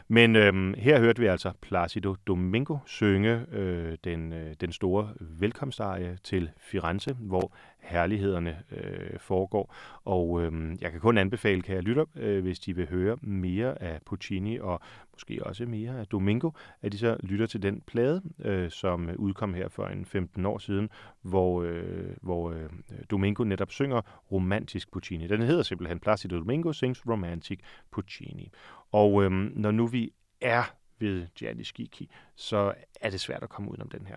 Men 0.08 0.36
øhm, 0.36 0.74
her 0.78 1.00
hørte 1.00 1.20
vi 1.20 1.26
altså 1.26 1.52
Placido 1.62 2.14
Domingo 2.26 2.76
synge 2.86 3.46
øh, 3.52 3.96
den, 4.04 4.32
øh, 4.32 4.54
den 4.60 4.72
store 4.72 5.08
velkomstarie 5.20 6.18
til 6.22 6.50
Firenze, 6.58 7.12
hvor 7.12 7.52
herlighederne 7.84 8.62
øh, 8.70 9.18
foregår. 9.18 9.74
Og 10.04 10.42
øh, 10.42 10.76
jeg 10.80 10.90
kan 10.90 11.00
kun 11.00 11.18
anbefale, 11.18 11.62
kan 11.62 11.74
jeg 11.74 11.82
lytte, 11.82 12.06
øh, 12.16 12.42
hvis 12.42 12.60
de 12.60 12.76
vil 12.76 12.88
høre 12.88 13.16
mere 13.22 13.82
af 13.82 14.00
Puccini 14.06 14.58
og 14.58 14.80
måske 15.12 15.46
også 15.46 15.66
mere 15.66 16.00
af 16.00 16.06
Domingo, 16.06 16.50
at 16.82 16.92
de 16.92 16.98
så 16.98 17.16
lytter 17.22 17.46
til 17.46 17.62
den 17.62 17.80
plade, 17.86 18.22
øh, 18.38 18.70
som 18.70 19.10
udkom 19.16 19.54
her 19.54 19.68
for 19.68 19.86
en 19.86 20.04
15 20.04 20.46
år 20.46 20.58
siden, 20.58 20.90
hvor, 21.22 21.62
øh, 21.62 22.16
hvor 22.22 22.50
øh, 22.50 22.70
Domingo 23.10 23.44
netop 23.44 23.70
synger 23.70 24.00
romantisk 24.32 24.92
Puccini. 24.92 25.26
Den 25.26 25.42
hedder 25.42 25.62
simpelthen 25.62 26.00
Placido 26.00 26.38
Domingo 26.38 26.72
Sings 26.72 27.06
Romantic 27.06 27.60
Puccini. 27.90 28.50
Og 28.92 29.24
øh, 29.24 29.30
når 29.30 29.70
nu 29.70 29.86
vi 29.86 30.12
er 30.40 30.62
ved 30.98 31.26
Gianni 31.34 31.64
Schicchi, 31.64 32.10
så 32.34 32.74
er 33.00 33.10
det 33.10 33.20
svært 33.20 33.42
at 33.42 33.48
komme 33.48 33.70
udenom 33.70 33.88
den 33.88 34.06
her. 34.06 34.16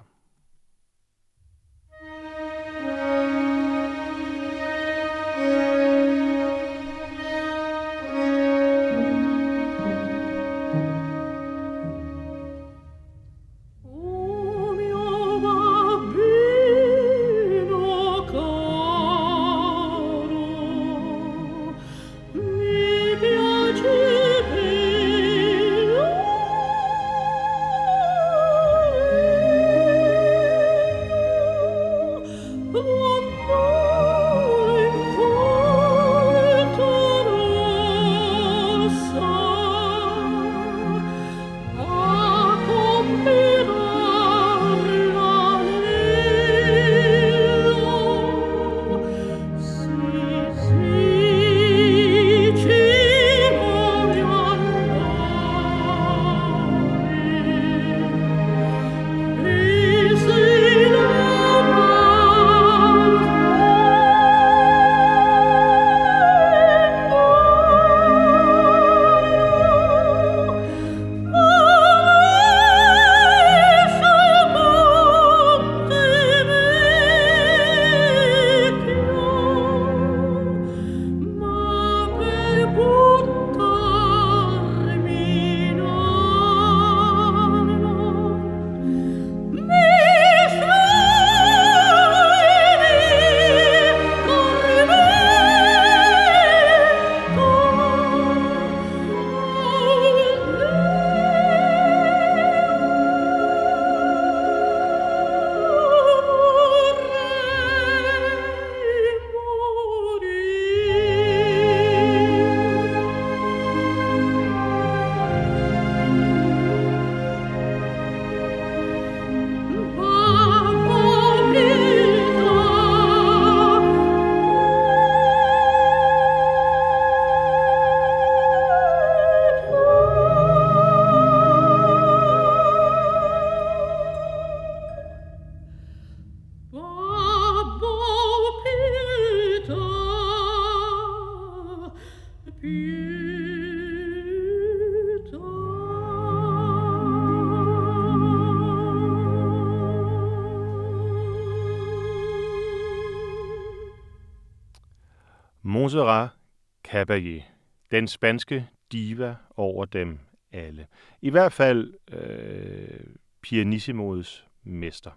Caballé, 157.07 157.43
den 157.91 158.07
spanske 158.07 158.67
diva 158.91 159.35
over 159.55 159.85
dem 159.85 160.19
alle. 160.51 160.87
I 161.21 161.29
hvert 161.29 161.53
fald 161.53 161.93
øh, 162.11 162.99
pianissimodes 163.41 164.47
mester. 164.63 165.11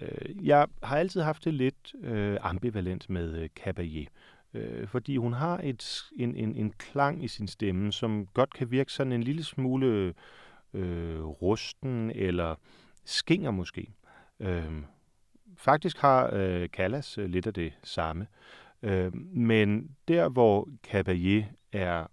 Øh, 0.00 0.46
jeg 0.46 0.66
har 0.82 0.96
altid 0.96 1.20
haft 1.20 1.44
det 1.44 1.54
lidt 1.54 1.94
øh, 2.02 2.38
ambivalent 2.40 3.10
med 3.10 3.34
øh, 3.34 3.48
Caballé, 3.60 4.06
øh, 4.54 4.88
fordi 4.88 5.16
hun 5.16 5.32
har 5.32 5.60
et, 5.64 6.02
en, 6.16 6.36
en, 6.36 6.56
en 6.56 6.72
klang 6.72 7.24
i 7.24 7.28
sin 7.28 7.48
stemme, 7.48 7.92
som 7.92 8.26
godt 8.26 8.54
kan 8.54 8.70
virke 8.70 8.92
sådan 8.92 9.12
en 9.12 9.22
lille 9.22 9.44
smule 9.44 10.14
øh, 10.74 11.24
rusten 11.24 12.10
eller 12.10 12.54
skinger 13.04 13.50
måske. 13.50 13.92
Øh, 14.40 14.82
faktisk 15.56 15.98
har 15.98 16.30
øh, 16.32 16.68
Callas 16.68 17.18
øh, 17.18 17.28
lidt 17.30 17.46
af 17.46 17.54
det 17.54 17.72
samme. 17.82 18.26
Øh, 18.82 19.16
men 19.16 19.96
der, 20.08 20.28
hvor 20.28 20.68
Caballé 20.86 21.44
er 21.72 22.06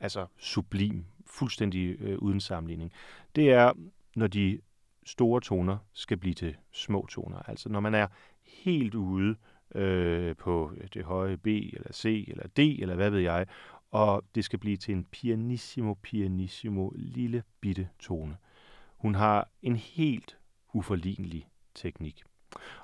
altså 0.00 0.26
sublim, 0.38 1.04
fuldstændig 1.26 1.96
øh, 2.00 2.18
uden 2.18 2.40
sammenligning, 2.40 2.92
det 3.36 3.50
er, 3.50 3.72
når 4.16 4.26
de 4.26 4.60
store 5.06 5.40
toner 5.40 5.78
skal 5.92 6.16
blive 6.16 6.34
til 6.34 6.56
små 6.72 7.06
toner. 7.06 7.38
Altså 7.38 7.68
når 7.68 7.80
man 7.80 7.94
er 7.94 8.06
helt 8.44 8.94
ude 8.94 9.36
øh, 9.74 10.36
på 10.36 10.72
det 10.94 11.04
høje 11.04 11.36
B, 11.36 11.46
eller 11.46 11.92
C, 11.92 12.24
eller 12.28 12.46
D, 12.46 12.58
eller 12.58 12.94
hvad 12.94 13.10
ved 13.10 13.20
jeg, 13.20 13.46
og 13.90 14.24
det 14.34 14.44
skal 14.44 14.58
blive 14.58 14.76
til 14.76 14.92
en 14.92 15.04
pianissimo, 15.04 15.94
pianissimo, 15.94 16.90
lille 16.94 17.42
bitte 17.60 17.88
tone. 17.98 18.36
Hun 18.96 19.14
har 19.14 19.48
en 19.62 19.76
helt 19.76 20.38
uforlignelig 20.72 21.48
teknik. 21.74 22.22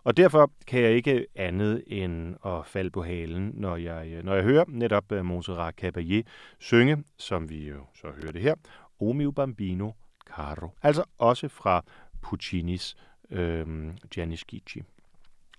Og 0.05 0.17
derfor 0.17 0.51
kan 0.67 0.83
jeg 0.83 0.93
ikke 0.93 1.27
andet 1.35 1.85
end 1.87 2.35
at 2.47 2.67
falde 2.67 2.91
på 2.91 3.03
halen, 3.03 3.53
når 3.55 3.77
jeg, 3.77 4.13
øh, 4.13 4.25
når 4.25 4.35
jeg 4.35 4.45
hører 4.45 4.65
netop 4.69 5.13
øh, 5.13 5.25
Montserrat 5.25 5.85
Caballé 5.85 6.23
synge, 6.59 7.05
som 7.19 7.51
vi 7.51 7.69
jo 7.69 7.87
så 7.95 8.07
hører 8.23 8.33
det 8.33 8.43
her, 8.43 8.55
O 9.01 9.13
mio 9.13 9.31
bambino 9.31 9.91
caro. 10.27 10.71
Altså 10.83 11.05
også 11.19 11.49
fra 11.49 11.85
Puccinis 12.23 12.97
øh, 13.31 13.93
Gianni 14.11 14.37
Schicchi. 14.37 14.83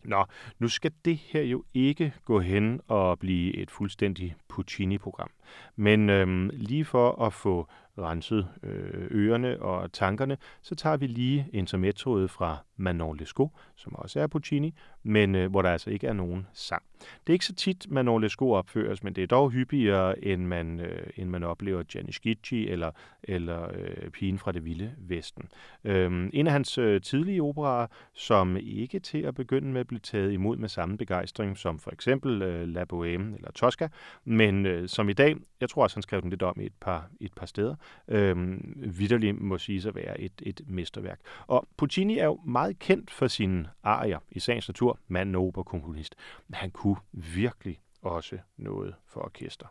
Nå, 0.03 0.25
nu 0.59 0.67
skal 0.67 0.91
det 1.05 1.17
her 1.17 1.41
jo 1.41 1.63
ikke 1.73 2.13
gå 2.25 2.39
hen 2.39 2.81
og 2.87 3.19
blive 3.19 3.55
et 3.55 3.71
fuldstændig 3.71 4.35
Puccini-program. 4.47 5.29
Men 5.75 6.09
øhm, 6.09 6.49
lige 6.53 6.85
for 6.85 7.25
at 7.25 7.33
få 7.33 7.67
renset 7.97 8.47
øh, 8.63 9.07
ørerne 9.11 9.61
og 9.61 9.93
tankerne, 9.93 10.37
så 10.61 10.75
tager 10.75 10.97
vi 10.97 11.07
lige 11.07 11.47
intermetroet 11.53 12.31
fra 12.31 12.57
Manon 12.77 13.17
Lescaut, 13.17 13.51
som 13.75 13.95
også 13.95 14.19
er 14.19 14.27
Puccini, 14.27 14.73
men 15.03 15.35
øh, 15.35 15.49
hvor 15.49 15.61
der 15.61 15.69
altså 15.69 15.89
ikke 15.89 16.07
er 16.07 16.13
nogen 16.13 16.47
sang. 16.53 16.83
Det 16.99 17.29
er 17.29 17.33
ikke 17.33 17.45
så 17.45 17.55
tit, 17.55 17.85
Manon 17.89 18.21
Lescaut 18.21 18.57
opføres, 18.57 19.03
men 19.03 19.13
det 19.13 19.23
er 19.23 19.27
dog 19.27 19.51
hyppigere, 19.51 20.25
end 20.25 20.45
man, 20.45 20.79
øh, 20.79 21.07
end 21.15 21.29
man 21.29 21.43
oplever 21.43 21.83
Gianni 21.83 22.11
Schicchi 22.11 22.69
eller, 22.69 22.91
eller 23.23 23.67
øh, 23.73 24.09
Pigen 24.09 24.39
fra 24.39 24.51
det 24.51 24.65
vilde 24.65 24.91
vesten. 24.97 25.49
Øhm, 25.83 26.29
en 26.33 26.47
af 26.47 26.53
hans 26.53 26.77
øh, 26.77 27.01
tidlige 27.01 27.43
operaer, 27.43 27.87
som 28.13 28.57
ikke 28.57 28.99
til 28.99 29.17
at 29.17 29.35
begynde 29.35 29.67
med 29.67 29.85
blev 29.85 29.99
taget 29.99 30.31
imod 30.31 30.57
med 30.57 30.69
samme 30.69 30.97
begejstring 30.97 31.57
som 31.57 31.79
for 31.79 31.91
eksempel 31.91 32.41
øh, 32.41 32.67
La 32.67 32.83
Bohème 32.93 33.35
eller 33.35 33.51
Tosca, 33.55 33.87
men 34.25 34.65
øh, 34.65 34.89
som 34.89 35.09
i 35.09 35.13
dag, 35.13 35.35
jeg 35.61 35.69
tror 35.69 35.83
også, 35.83 35.95
han 35.95 36.03
skrev 36.03 36.21
den 36.21 36.29
lidt 36.29 36.43
om 36.43 36.59
i 36.59 36.65
et 36.65 36.73
par, 36.81 37.09
et 37.19 37.33
par 37.33 37.45
steder, 37.45 37.75
øh, 38.07 38.57
vidderligt 38.77 39.41
må 39.41 39.57
sige 39.57 39.81
sig 39.81 39.95
være 39.95 40.21
et, 40.21 40.41
et 40.41 40.61
mesterværk. 40.67 41.19
Og 41.47 41.67
Puccini 41.77 42.17
er 42.17 42.25
jo 42.25 42.39
meget 42.45 42.66
kendt 42.73 43.11
for 43.11 43.27
sine 43.27 43.69
arier, 43.83 44.19
i 44.31 44.39
sagens 44.39 44.69
natur, 44.69 44.99
mand 45.07 45.35
og 45.35 45.65
komponist. 45.65 46.15
Men 46.47 46.55
han 46.55 46.71
kunne 46.71 46.97
virkelig 47.11 47.79
også 48.01 48.37
noget 48.57 48.95
for 49.05 49.21
orkester. 49.21 49.67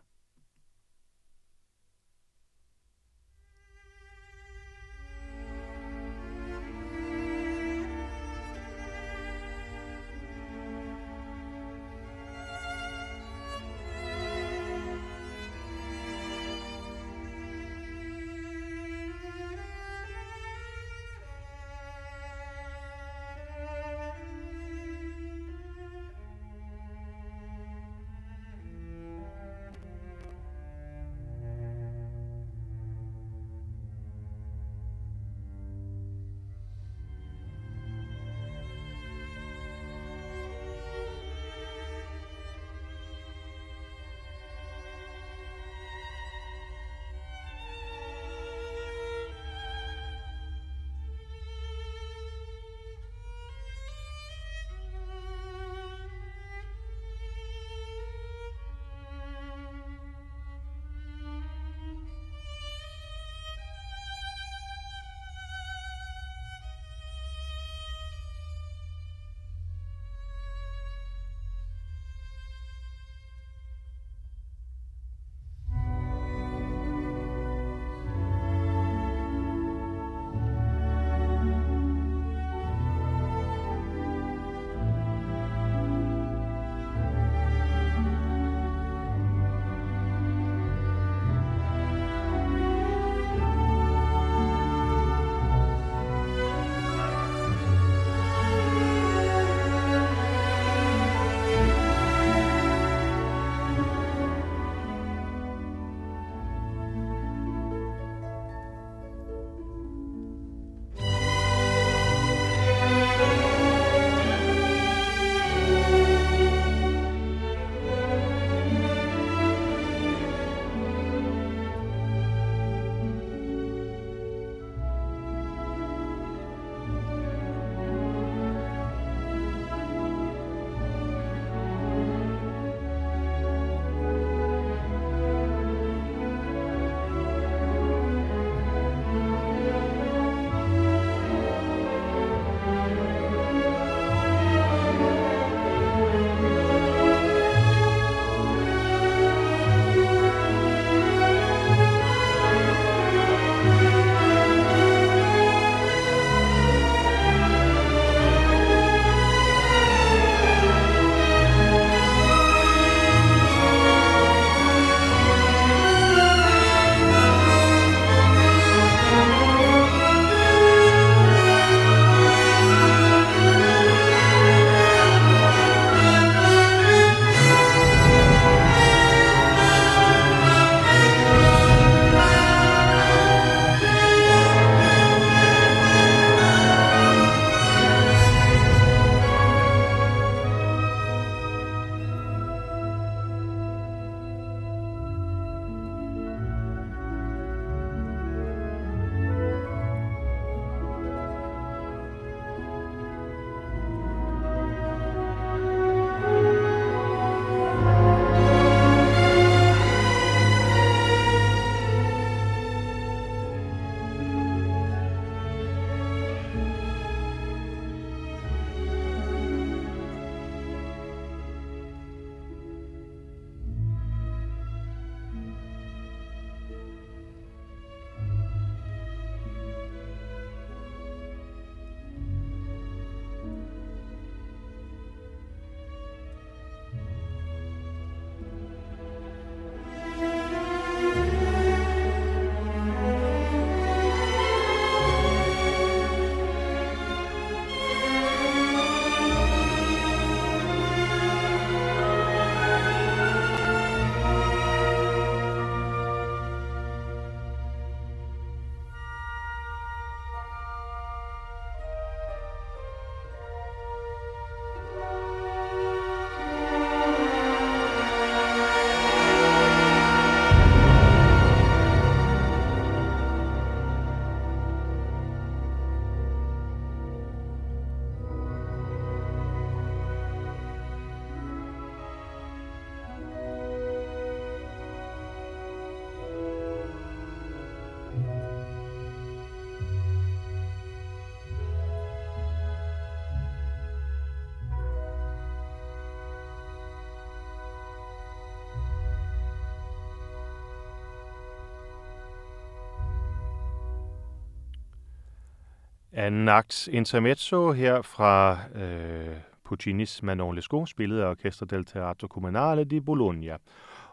Anden 306.27 306.49
akt 306.49 306.87
intermezzo 306.87 307.71
her 307.71 308.01
fra 308.01 308.59
øh, 308.75 309.35
Puccinis 309.65 310.23
Manon 310.23 310.55
Lescaut, 310.55 310.89
spillet 310.89 311.19
af 311.19 311.29
Orchestra 311.29 311.65
del 311.65 311.85
Teatro 311.85 312.27
Comunale 312.27 312.83
di 312.83 312.99
Bologna. 312.99 313.57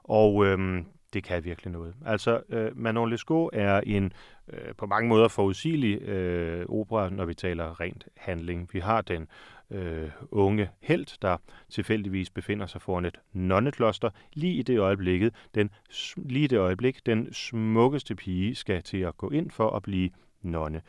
Og 0.03 0.47
øh, 0.47 0.85
det 1.13 1.25
kan 1.25 1.45
virkelig 1.45 1.73
noget. 1.73 1.95
Altså, 2.07 2.43
øh, 2.49 2.79
Manon 2.79 3.11
Lescaut 3.11 3.51
er 3.53 3.81
en 3.81 4.13
øh, 4.53 4.75
på 4.79 4.87
mange 4.87 5.09
måder 5.09 5.29
forudsigelig 5.29 6.03
øh, 6.03 6.67
opera, 6.69 7.11
når 7.11 7.25
vi 7.25 7.35
taler 7.35 7.81
rent 7.81 8.09
handling. 8.17 8.69
Vi 8.73 8.81
har 8.81 9.01
den 9.01 9.29
øh, 9.71 10.11
unge 10.31 10.71
held, 10.81 11.21
der 11.23 11.37
tilfældigvis 11.69 12.31
befinder 12.31 12.67
sig 12.67 12.83
foran 12.83 13.05
et 13.05 13.21
nonnekloster, 13.33 14.11
lige 14.33 14.55
i 14.55 14.63
det 14.63 14.79
øjeblikket, 14.79 15.35
den, 15.55 15.71
lige 16.17 16.45
i 16.45 16.49
det 16.49 16.59
øjeblik, 16.59 17.07
den 17.07 17.33
smukkeste 17.33 18.15
pige 18.15 18.55
skal 18.55 18.83
til 18.83 18.99
at 18.99 19.17
gå 19.17 19.31
ind 19.31 19.51
for 19.51 19.71
at 19.71 19.83
blive 19.83 20.11
nonne. 20.43 20.83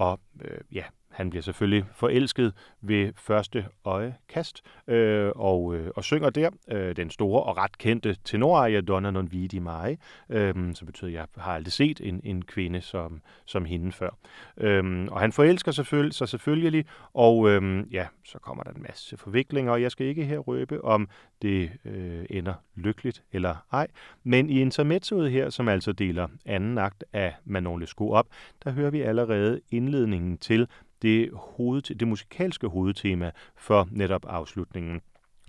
Og 0.00 0.20
øh, 0.44 0.60
ja, 0.72 0.84
han 1.10 1.30
bliver 1.30 1.42
selvfølgelig 1.42 1.84
forelsket 1.94 2.52
ved 2.80 3.12
første 3.16 3.66
øjekast 3.84 4.62
øh, 4.86 5.32
og, 5.36 5.74
øh, 5.74 5.90
og 5.96 6.04
synger 6.04 6.30
der 6.30 6.50
øh, 6.68 6.96
den 6.96 7.10
store 7.10 7.42
og 7.42 7.56
ret 7.56 7.78
kendte 7.78 8.16
tenoraria 8.24 8.80
Donna 8.80 9.10
non 9.10 9.32
vidi 9.32 9.58
mai, 9.58 9.96
øh, 10.28 10.54
som 10.74 10.86
betyder, 10.86 11.08
at 11.10 11.14
jeg 11.14 11.26
har 11.36 11.52
aldrig 11.52 11.72
set 11.72 12.00
en, 12.04 12.20
en 12.24 12.42
kvinde 12.44 12.80
som, 12.80 13.20
som 13.44 13.64
hende 13.64 13.92
før. 13.92 14.10
Øh, 14.56 15.06
og 15.10 15.20
han 15.20 15.32
forelsker 15.32 15.72
selvfølgelig, 15.72 16.14
sig 16.14 16.28
selvfølgelig, 16.28 16.84
og 17.14 17.50
øh, 17.50 17.84
ja, 17.92 18.06
så 18.24 18.38
kommer 18.38 18.64
der 18.64 18.70
en 18.70 18.82
masse 18.82 19.16
forviklinger, 19.16 19.72
og 19.72 19.82
jeg 19.82 19.90
skal 19.90 20.06
ikke 20.06 20.24
her 20.24 20.38
røbe, 20.38 20.84
om 20.84 21.08
det 21.42 21.70
øh, 21.84 22.24
ender 22.30 22.54
lykkeligt 22.74 23.22
eller 23.32 23.56
ej. 23.72 23.86
Men 24.24 24.50
i 24.50 24.60
intermezzoet 24.60 25.30
her, 25.30 25.50
som 25.50 25.68
altså 25.68 25.92
deler 25.92 26.28
anden 26.46 26.78
akt 26.78 27.04
af 27.12 27.34
Manon 27.44 27.80
Lescaut 27.80 28.12
op, 28.12 28.26
der 28.64 28.70
hører 28.70 28.90
vi 28.90 29.00
allerede 29.00 29.60
indledningen 29.70 30.38
til 30.38 30.68
det, 31.02 31.30
hoved, 31.32 31.82
det 31.82 32.08
musikalske 32.08 32.66
hovedtema 32.66 33.30
for 33.56 33.88
netop 33.90 34.24
afslutningen. 34.28 35.00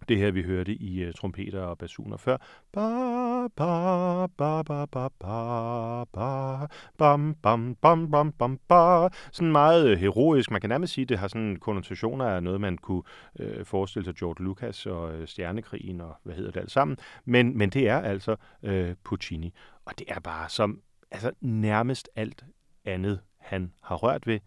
Det 0.10 0.18
her, 0.18 0.32
vi 0.32 0.44
hørte 0.44 0.74
i 0.74 1.08
uh, 1.08 1.14
trompeter 1.14 1.62
og 1.62 1.78
basuner 1.78 2.18
før. 2.18 2.38
Ba, 2.72 3.48
ba, 3.48 4.28
ba, 4.28 4.62
ba, 4.62 4.86
ba, 4.86 5.08
ba, 5.20 6.04
ba, 6.04 6.68
bam, 6.98 7.36
bam, 7.44 7.76
bam, 7.76 8.12
bam, 8.12 8.32
bam, 8.32 8.60
ba. 8.68 9.08
Sådan 9.32 9.52
meget 9.52 9.90
øh, 9.90 9.98
heroisk. 9.98 10.52
Man 10.52 10.62
kan 10.62 10.70
nærmest 10.70 10.94
sige, 10.94 11.04
at 11.04 11.10
det 11.10 11.20
har 11.20 11.28
sådan 11.28 11.56
konnotationer 11.56 12.26
af 12.26 12.44
noget, 12.44 12.62
man 12.62 12.78
kunne 12.78 13.04
uh, 13.40 13.66
forestille 13.66 14.06
sig 14.06 14.16
George 14.16 14.44
Lucas 14.44 14.86
og 14.86 15.20
uh, 15.20 15.26
Stjernekrigen 15.26 16.02
og 16.02 16.16
hvad 16.24 16.36
hedder 16.36 16.52
det 16.52 16.60
alt 16.60 16.72
sammen. 16.72 16.98
Men, 17.26 17.58
men 17.58 17.70
det 17.70 17.90
er 17.90 18.00
altså 18.00 18.36
uh, 18.64 18.90
Puccini. 19.04 19.54
Og 19.86 20.00
det 20.00 20.06
er 20.08 20.20
bare 20.20 20.50
som 20.50 20.82
altså, 21.12 21.32
nærmest 21.42 22.10
alt 22.16 22.46
andet, 22.86 23.20
han 23.40 23.74
har 23.84 23.96
rørt 23.96 24.28
ved, 24.28 24.40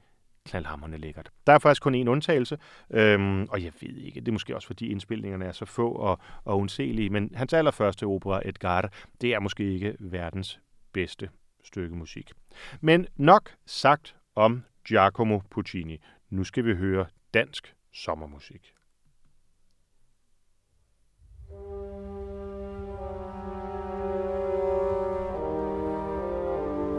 knaldhammerne 0.46 0.96
lækkert. 0.96 1.30
Der 1.46 1.52
er 1.52 1.58
faktisk 1.58 1.82
kun 1.82 1.94
én 1.94 2.08
undtagelse, 2.08 2.58
øhm, 2.90 3.42
og 3.42 3.62
jeg 3.64 3.72
ved 3.80 3.96
ikke, 3.96 4.20
det 4.20 4.28
er 4.28 4.32
måske 4.32 4.54
også 4.54 4.66
fordi 4.66 4.88
indspilningerne 4.88 5.44
er 5.44 5.52
så 5.52 5.64
få 5.64 5.92
og, 5.92 6.18
og 6.44 6.58
undselige, 6.58 7.10
men 7.10 7.30
hans 7.34 7.52
allerførste 7.52 8.06
opera, 8.06 8.40
Edgar, 8.44 8.92
det 9.20 9.34
er 9.34 9.40
måske 9.40 9.72
ikke 9.72 9.96
verdens 10.00 10.60
bedste 10.92 11.28
stykke 11.64 11.96
musik. 11.96 12.32
Men 12.80 13.06
nok 13.16 13.50
sagt 13.66 14.16
om 14.36 14.64
Giacomo 14.88 15.40
Puccini. 15.50 15.98
Nu 16.30 16.44
skal 16.44 16.64
vi 16.64 16.74
høre 16.74 17.06
dansk 17.34 17.74
sommermusik. 17.92 18.72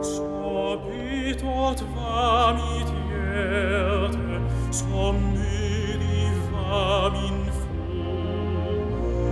Så 0.01 0.79
bittert 0.83 1.81
vami 1.95 2.84
verte 3.35 4.41
sommi 4.71 5.97
divam 6.01 7.15
in 7.27 7.39
fu. 7.59 7.73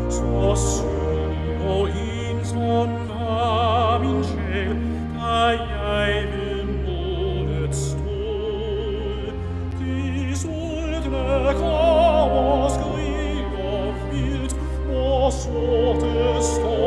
So 0.09 0.55
suo 0.55 1.87
in 1.87 2.39
sonnam 2.51 4.03
in 4.03 4.19
ciel 4.29 4.75
ai 5.19 5.57
ai 5.95 6.15
vil 6.31 6.67
modet 6.85 7.73
stol. 7.73 9.33
Qui 9.77 10.35
sul 10.43 10.91
tre 11.05 11.53
cos 11.61 12.73
grio 12.83 13.73
vilt 14.11 14.53
o 14.91 15.29
sorte 15.41 16.41
stol. 16.41 16.82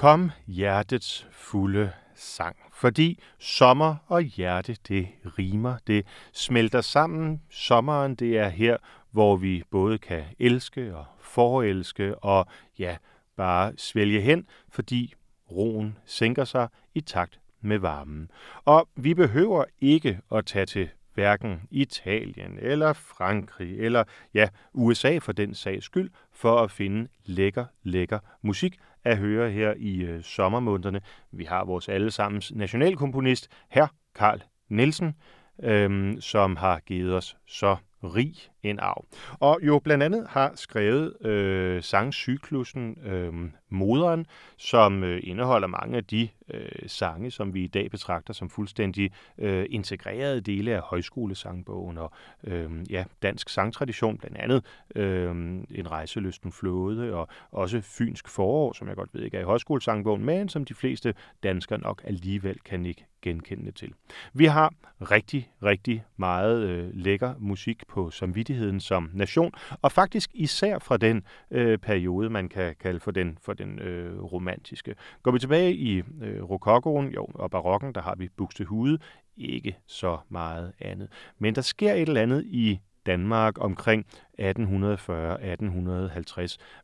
Kom 0.00 0.30
hjertets 0.46 1.26
fulde 1.32 1.92
sang. 2.14 2.56
Fordi 2.72 3.22
sommer 3.38 3.96
og 4.06 4.22
hjerte, 4.22 4.76
det 4.88 5.08
rimer, 5.24 5.76
det 5.86 6.06
smelter 6.32 6.80
sammen. 6.80 7.42
Sommeren, 7.50 8.14
det 8.14 8.38
er 8.38 8.48
her, 8.48 8.76
hvor 9.10 9.36
vi 9.36 9.62
både 9.70 9.98
kan 9.98 10.24
elske 10.38 10.96
og 10.96 11.04
forelske 11.18 12.18
og 12.18 12.46
ja, 12.78 12.96
bare 13.36 13.72
svælge 13.76 14.20
hen, 14.20 14.46
fordi 14.68 15.14
roen 15.50 15.98
sænker 16.04 16.44
sig 16.44 16.68
i 16.94 17.00
takt 17.00 17.40
med 17.60 17.78
varmen. 17.78 18.30
Og 18.64 18.88
vi 18.96 19.14
behøver 19.14 19.64
ikke 19.80 20.20
at 20.32 20.46
tage 20.46 20.66
til 20.66 20.88
hverken 21.14 21.60
Italien 21.70 22.58
eller 22.58 22.92
Frankrig 22.92 23.80
eller 23.80 24.04
ja, 24.34 24.48
USA 24.72 25.18
for 25.18 25.32
den 25.32 25.54
sags 25.54 25.84
skyld, 25.84 26.10
for 26.32 26.60
at 26.60 26.70
finde 26.70 27.08
lækker, 27.24 27.64
lækker 27.82 28.18
musik 28.42 28.78
at 29.04 29.16
høre 29.18 29.50
her 29.50 29.74
i 29.76 30.00
øh, 30.00 30.22
sommermånederne. 30.22 31.00
Vi 31.32 31.44
har 31.44 31.64
vores 31.64 31.88
allesammens 31.88 32.52
nationalkomponist, 32.54 33.48
her 33.70 33.86
Karl 34.14 34.42
Nielsen, 34.68 35.14
øh, 35.62 36.20
som 36.20 36.56
har 36.56 36.80
givet 36.80 37.14
os 37.14 37.36
så 37.46 37.76
rig 38.04 38.34
en 38.62 38.78
arv. 38.78 39.04
Og 39.32 39.58
jo 39.62 39.78
blandt 39.78 40.04
andet 40.04 40.26
har 40.28 40.52
skrevet 40.54 41.26
øh, 41.26 41.82
sangcyklusen 41.82 42.98
øh, 43.04 43.32
Moderen, 43.72 44.26
som 44.56 45.04
øh, 45.04 45.20
indeholder 45.22 45.68
mange 45.68 45.96
af 45.96 46.04
de 46.04 46.28
øh, 46.54 46.68
sange, 46.86 47.30
som 47.30 47.54
vi 47.54 47.64
i 47.64 47.66
dag 47.66 47.90
betragter 47.90 48.34
som 48.34 48.50
fuldstændig 48.50 49.12
øh, 49.38 49.66
integrerede 49.70 50.40
dele 50.40 50.74
af 50.74 50.80
højskolesangbogen 50.80 51.98
og 51.98 52.12
øh, 52.44 52.70
ja, 52.90 53.04
dansk 53.22 53.48
sangtradition, 53.48 54.18
blandt 54.18 54.36
andet 54.36 54.64
øh, 54.94 55.30
En 55.74 55.90
rejseløsten 55.90 56.52
flåde 56.52 57.14
og 57.14 57.28
også 57.50 57.80
Fynsk 57.80 58.28
forår, 58.28 58.72
som 58.72 58.88
jeg 58.88 58.96
godt 58.96 59.14
ved 59.14 59.22
ikke 59.22 59.36
er 59.36 59.40
i 59.40 59.44
højskolesangbogen, 59.44 60.24
men 60.24 60.48
som 60.48 60.64
de 60.64 60.74
fleste 60.74 61.14
danskere 61.42 61.78
nok 61.78 62.02
alligevel 62.04 62.60
kan 62.60 62.86
ikke 62.86 63.06
genkende 63.22 63.72
til. 63.72 63.92
Vi 64.32 64.44
har 64.44 64.74
rigtig, 65.00 65.50
rigtig 65.62 66.04
meget 66.16 66.68
øh, 66.68 66.90
lækker 66.94 67.34
musik 67.38 67.82
på 67.88 68.10
samvittigheden 68.10 68.49
som 68.80 69.10
nation, 69.14 69.52
og 69.82 69.92
faktisk 69.92 70.30
især 70.34 70.78
fra 70.78 70.96
den 70.96 71.22
øh, 71.50 71.78
periode, 71.78 72.30
man 72.30 72.48
kan 72.48 72.74
kalde 72.80 73.00
for 73.00 73.10
den, 73.10 73.38
for 73.42 73.52
den 73.52 73.78
øh, 73.78 74.22
romantiske. 74.22 74.94
Går 75.22 75.30
vi 75.30 75.38
tilbage 75.38 75.74
i 75.74 75.98
øh, 75.98 76.42
rokokoen 76.42 77.08
jo, 77.08 77.26
og 77.34 77.50
barokken, 77.50 77.94
der 77.94 78.02
har 78.02 78.14
vi 78.14 78.28
Buxtehude, 78.36 78.98
ikke 79.36 79.78
så 79.86 80.18
meget 80.28 80.72
andet. 80.80 81.08
Men 81.38 81.54
der 81.54 81.62
sker 81.62 81.92
et 81.92 82.08
eller 82.08 82.22
andet 82.22 82.44
i 82.44 82.80
Danmark 83.06 83.54
omkring 83.60 84.06
1840-1850 84.38 84.42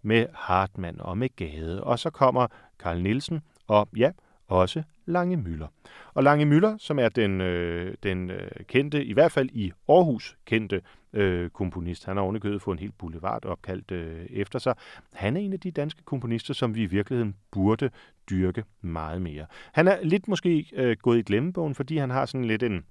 med 0.03 0.27
Hartmann 0.35 1.01
og 1.01 1.19
med 1.19 1.29
Gade, 1.37 1.85
og 1.85 1.99
så 1.99 2.11
kommer 2.11 2.47
Karl 2.79 3.03
Nielsen, 3.03 3.41
og 3.67 3.89
ja, 3.97 4.11
også 4.49 4.83
Lange 5.07 5.37
Møller. 5.37 5.67
Og 6.15 6.23
Lange 6.23 6.45
Møller, 6.45 6.77
som 6.79 6.99
er 6.99 7.09
den, 7.09 7.41
øh, 7.41 7.95
den 8.03 8.31
øh, 8.31 8.51
kendte, 8.67 9.05
i 9.05 9.13
hvert 9.13 9.33
fald 9.33 9.49
i 9.53 9.73
Aarhus 9.89 10.37
kendte 10.45 10.81
øh, 11.17 11.51
komponist, 11.51 12.05
han 12.05 12.17
har 12.17 12.25
ovenikøbet 12.25 12.63
fået 12.63 12.75
en 12.75 12.81
helt 12.81 12.99
boulevard 12.99 13.45
opkaldt 13.45 13.91
øh, 13.91 14.27
efter 14.31 14.59
sig, 14.59 14.75
han 15.13 15.37
er 15.37 15.41
en 15.41 15.53
af 15.53 15.61
de 15.61 15.71
danske 15.71 16.03
komponister, 16.05 16.55
som 16.55 16.75
vi 16.75 16.83
i 16.83 16.87
virkeligheden 16.87 17.35
burde 17.53 17.91
dyrke 18.31 18.65
meget 18.81 19.23
mere. 19.23 19.47
Han 19.73 19.89
er 19.89 19.99
lidt 20.03 20.29
måske 20.29 20.67
øh, 20.73 20.97
gået 21.03 21.19
i 21.19 21.23
glemmebogen, 21.23 21.75
fordi 21.75 21.97
han 21.97 22.11
har 22.11 22.27
sådan 22.27 22.45
lidt 22.45 22.63
en 22.63 22.85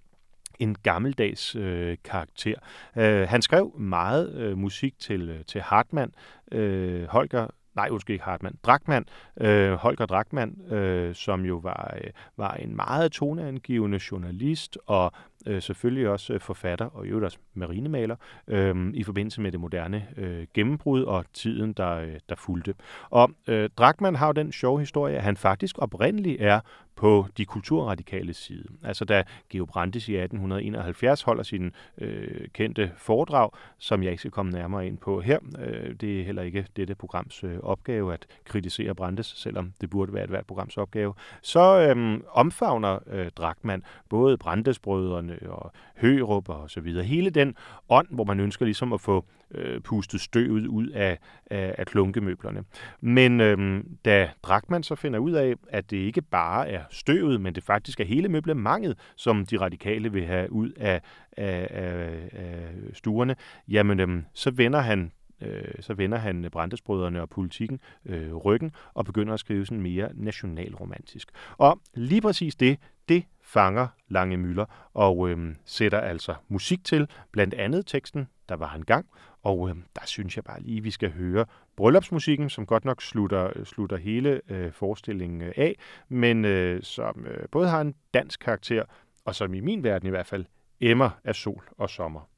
en 0.60 0.76
gammeldags 0.84 1.56
øh, 1.56 1.98
karakter. 2.04 2.56
Øh, 2.98 3.28
han 3.28 3.42
skrev 3.42 3.80
meget 3.80 4.36
øh, 4.36 4.58
musik 4.58 5.00
til, 5.00 5.30
øh, 5.30 5.46
til 5.46 5.62
Hartmann, 5.62 6.16
øh, 6.52 7.06
Holger 7.08 7.48
nej, 7.76 7.88
undskyld 7.92 8.14
ikke 8.14 8.26
Hartmann, 8.26 8.56
Drachmann, 8.64 9.06
øh, 9.42 9.74
Holger 9.74 10.06
Drachmann, 10.06 10.74
øh, 10.74 11.16
som 11.16 11.46
jo 11.46 11.56
var, 11.56 11.98
øh, 12.04 12.10
var 12.38 12.54
en 12.54 12.76
meget 12.76 13.12
toneangivende 13.12 14.00
journalist 14.12 14.78
og 14.86 15.12
øh, 15.46 15.62
selvfølgelig 15.62 16.10
også 16.10 16.34
øh, 16.34 16.40
forfatter 16.40 16.86
og 16.86 17.06
i 17.06 17.10
øvrigt 17.10 17.26
også 17.26 17.38
marinemaler 17.54 18.16
øh, 18.48 18.92
i 18.94 19.04
forbindelse 19.04 19.42
med 19.42 19.52
det 19.52 19.60
moderne 19.60 20.08
øh, 20.18 20.48
gennembrud 20.54 21.04
og 21.04 21.26
tiden, 21.34 21.74
der, 21.74 21.96
øh, 21.96 22.20
der 22.30 22.36
fulgte. 22.36 22.74
Og 23.10 23.32
øh, 23.48 23.70
Drachmann 23.78 24.16
har 24.16 24.28
jo 24.28 24.34
den 24.34 24.52
sjove 24.52 24.80
historie, 24.80 25.18
at 25.18 25.24
han 25.24 25.38
faktisk 25.38 25.76
oprindeligt 25.80 26.42
er 26.42 26.60
på 26.96 27.28
de 27.38 27.46
kulturradikale 27.46 28.34
side. 28.34 28.66
Altså 28.84 29.06
da 29.06 29.24
Geo 29.50 29.66
Brandes 29.66 30.10
i 30.10 30.16
1871 30.16 31.22
holder 31.22 31.44
sin 31.44 31.72
øh, 31.98 32.48
kendte 32.54 32.92
foredrag, 32.98 33.50
som 33.78 34.04
jeg 34.04 34.12
ikke 34.12 34.22
skal 34.22 34.32
komme 34.32 34.52
nærmere 34.52 34.88
ind 34.88 34.98
på 34.98 35.22
her. 35.22 35.40
Øh, 35.60 35.96
det 36.02 36.20
er 36.20 36.26
heller 36.26 36.42
ikke 36.42 36.68
dette 36.76 36.96
programs 36.96 37.44
øh, 37.44 37.60
opgave 37.64 38.14
at 38.14 38.26
kritisere 38.44 38.96
Brandes, 38.96 39.26
selvom 39.26 39.74
det 39.82 39.90
burde 39.90 40.14
være 40.14 40.24
et 40.24 40.30
hvert 40.30 40.46
programs 40.46 40.78
opgave. 40.78 41.14
Så 41.42 41.94
øh, 41.96 42.22
omfavner 42.32 43.00
øh, 43.08 43.30
Drachmann 43.36 43.84
både 44.10 44.38
Brandesbrødrene 44.38 45.40
og 45.50 45.72
Hørup 46.02 46.50
og 46.50 46.70
så 46.70 46.82
videre. 46.82 47.04
Hele 47.04 47.30
den 47.30 47.56
ånd, 47.90 48.08
hvor 48.12 48.24
man 48.24 48.40
ønsker 48.40 48.66
ligesom 48.66 48.94
at 48.94 49.02
få 49.02 49.26
øh, 49.52 49.82
pustet 49.82 50.22
støvet 50.22 50.68
ud 50.68 50.88
af, 50.88 51.20
af, 51.46 51.76
af 51.78 51.86
klunkemøblerne. 51.86 52.64
Men 53.02 53.42
øh, 53.42 53.84
da 54.06 54.30
Drachmann 54.44 54.84
så 54.84 54.96
finder 54.96 55.20
ud 55.20 55.32
af, 55.32 55.54
at 55.70 55.92
det 55.92 55.98
ikke 55.98 56.22
bare 56.22 56.70
er 56.70 56.84
støvet, 56.90 57.42
men 57.42 57.56
det 57.56 57.64
faktisk 57.64 58.00
er 58.00 58.06
hele 58.06 58.30
møblemanget, 58.30 58.98
som 59.16 59.46
de 59.46 59.58
radikale 59.58 60.12
vil 60.12 60.26
have 60.26 60.52
ud 60.52 60.70
af, 60.70 61.02
af, 61.38 61.68
af, 61.72 62.30
af 62.32 62.68
stuerne, 62.94 63.36
jamen 63.68 64.00
øh, 64.00 64.24
så 64.34 64.52
vender 64.52 64.80
han 64.80 65.12
øh, 65.42 65.74
så 65.80 65.94
vender 65.94 66.18
han 66.18 66.48
Brandesbrødrene 66.52 67.22
og 67.22 67.30
politikken 67.30 67.80
øh, 68.06 68.34
ryggen 68.36 68.72
og 68.94 69.06
begynder 69.06 69.34
at 69.34 69.40
skrive 69.40 69.66
sådan 69.66 69.82
mere 69.82 70.10
nationalromantisk. 70.14 71.30
Og 71.58 71.80
lige 71.94 72.22
præcis 72.22 72.56
det, 72.56 72.80
det 73.10 73.24
fanger 73.46 73.88
Lange 74.08 74.38
Møller 74.38 74.90
og 74.94 75.30
øh, 75.30 75.56
sætter 75.66 76.00
altså 76.00 76.36
musik 76.48 76.84
til, 76.84 77.10
blandt 77.32 77.54
andet 77.54 77.86
teksten 77.86 78.28
Der 78.50 78.56
var 78.56 78.74
en 78.74 78.86
gang, 78.86 79.06
og 79.44 79.70
øh, 79.70 79.76
der 79.96 80.06
synes 80.06 80.36
jeg 80.36 80.44
bare 80.44 80.62
lige, 80.62 80.84
vi 80.84 80.92
skal 80.92 81.12
høre 81.12 81.46
bryllupsmusikken, 81.76 82.50
som 82.50 82.66
godt 82.66 82.86
nok 82.86 83.02
slutter, 83.02 83.64
slutter 83.64 83.98
hele 83.98 84.42
øh, 84.50 84.72
forestillingen 84.72 85.42
øh, 85.42 85.54
af, 85.58 85.76
men 86.10 86.46
øh, 86.46 86.84
som 86.84 87.26
øh, 87.28 87.48
både 87.52 87.70
har 87.70 87.82
en 87.82 87.96
dansk 88.14 88.40
karakter, 88.40 88.84
og 89.26 89.36
som 89.36 89.54
i 89.54 89.60
min 89.60 89.84
verden 89.84 90.08
i 90.08 90.10
hvert 90.10 90.28
fald 90.28 90.46
emmer 90.82 91.10
af 91.24 91.36
sol 91.36 91.64
og 91.78 91.90
sommer. 91.90 92.30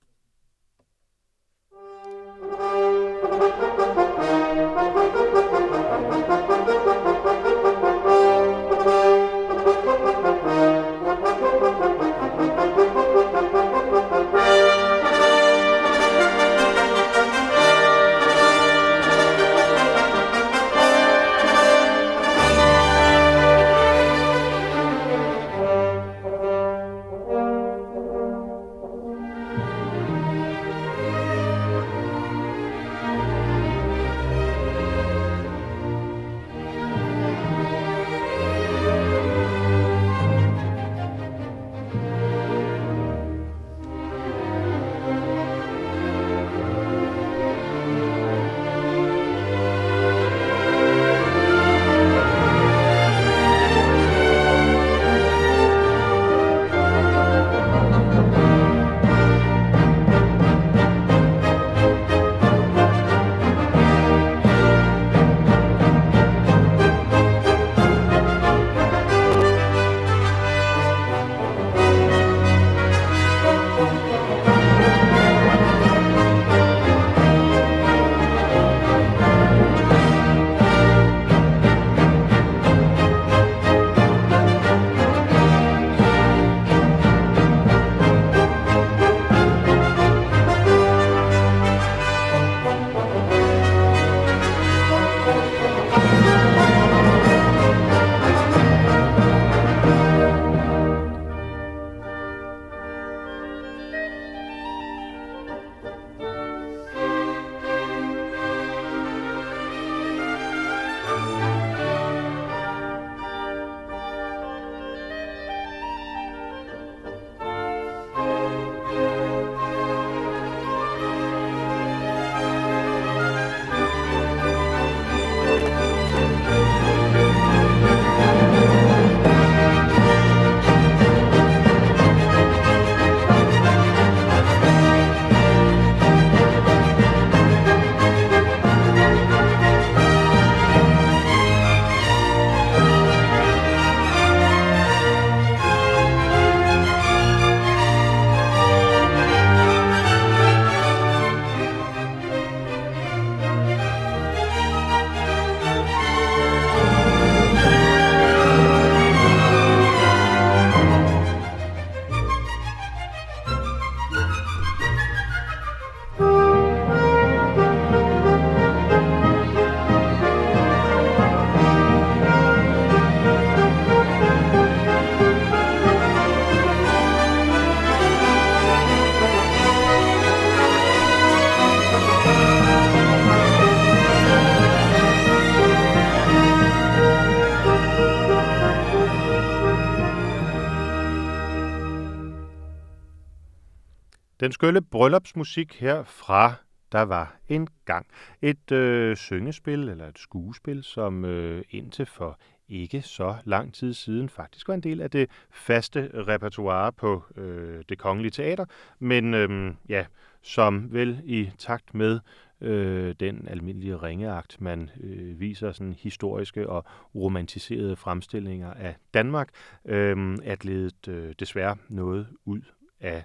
Den 194.47 194.51
skølle 194.51 194.81
bryllupsmusik 194.81 195.79
her 195.79 196.03
fra 196.03 196.53
Der 196.91 197.01
var 197.01 197.35
en 197.49 197.67
gang. 197.85 198.07
Et 198.41 198.71
øh, 198.71 199.15
syngespil 199.17 199.89
eller 199.89 200.07
et 200.07 200.19
skuespil, 200.19 200.83
som 200.83 201.25
øh, 201.25 201.63
indtil 201.69 202.05
for 202.05 202.39
ikke 202.69 203.01
så 203.01 203.35
lang 203.45 203.73
tid 203.73 203.93
siden 203.93 204.29
faktisk 204.29 204.67
var 204.67 204.73
en 204.73 204.83
del 204.83 205.01
af 205.01 205.11
det 205.11 205.29
faste 205.51 206.11
repertoire 206.13 206.91
på 206.91 207.23
øh, 207.35 207.83
det 207.89 207.97
kongelige 207.97 208.31
teater, 208.31 208.65
men 208.99 209.33
øh, 209.33 209.73
ja, 209.89 210.05
som 210.41 210.93
vel 210.93 211.21
i 211.23 211.51
takt 211.57 211.93
med 211.93 212.19
øh, 212.61 213.15
den 213.19 213.47
almindelige 213.47 213.95
ringeagt, 213.95 214.61
man 214.61 214.89
øh, 215.03 215.39
viser 215.39 215.71
sådan 215.71 215.95
historiske 215.99 216.69
og 216.69 216.85
romantiserede 217.15 217.95
fremstillinger 217.95 218.73
af 218.73 218.95
Danmark, 219.13 219.49
øh, 219.85 220.37
er 220.43 220.55
glædet 220.55 221.07
øh, 221.07 221.33
desværre 221.39 221.77
noget 221.89 222.27
ud 222.45 222.61
af 222.99 223.23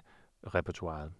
repertoireet. 0.55 1.11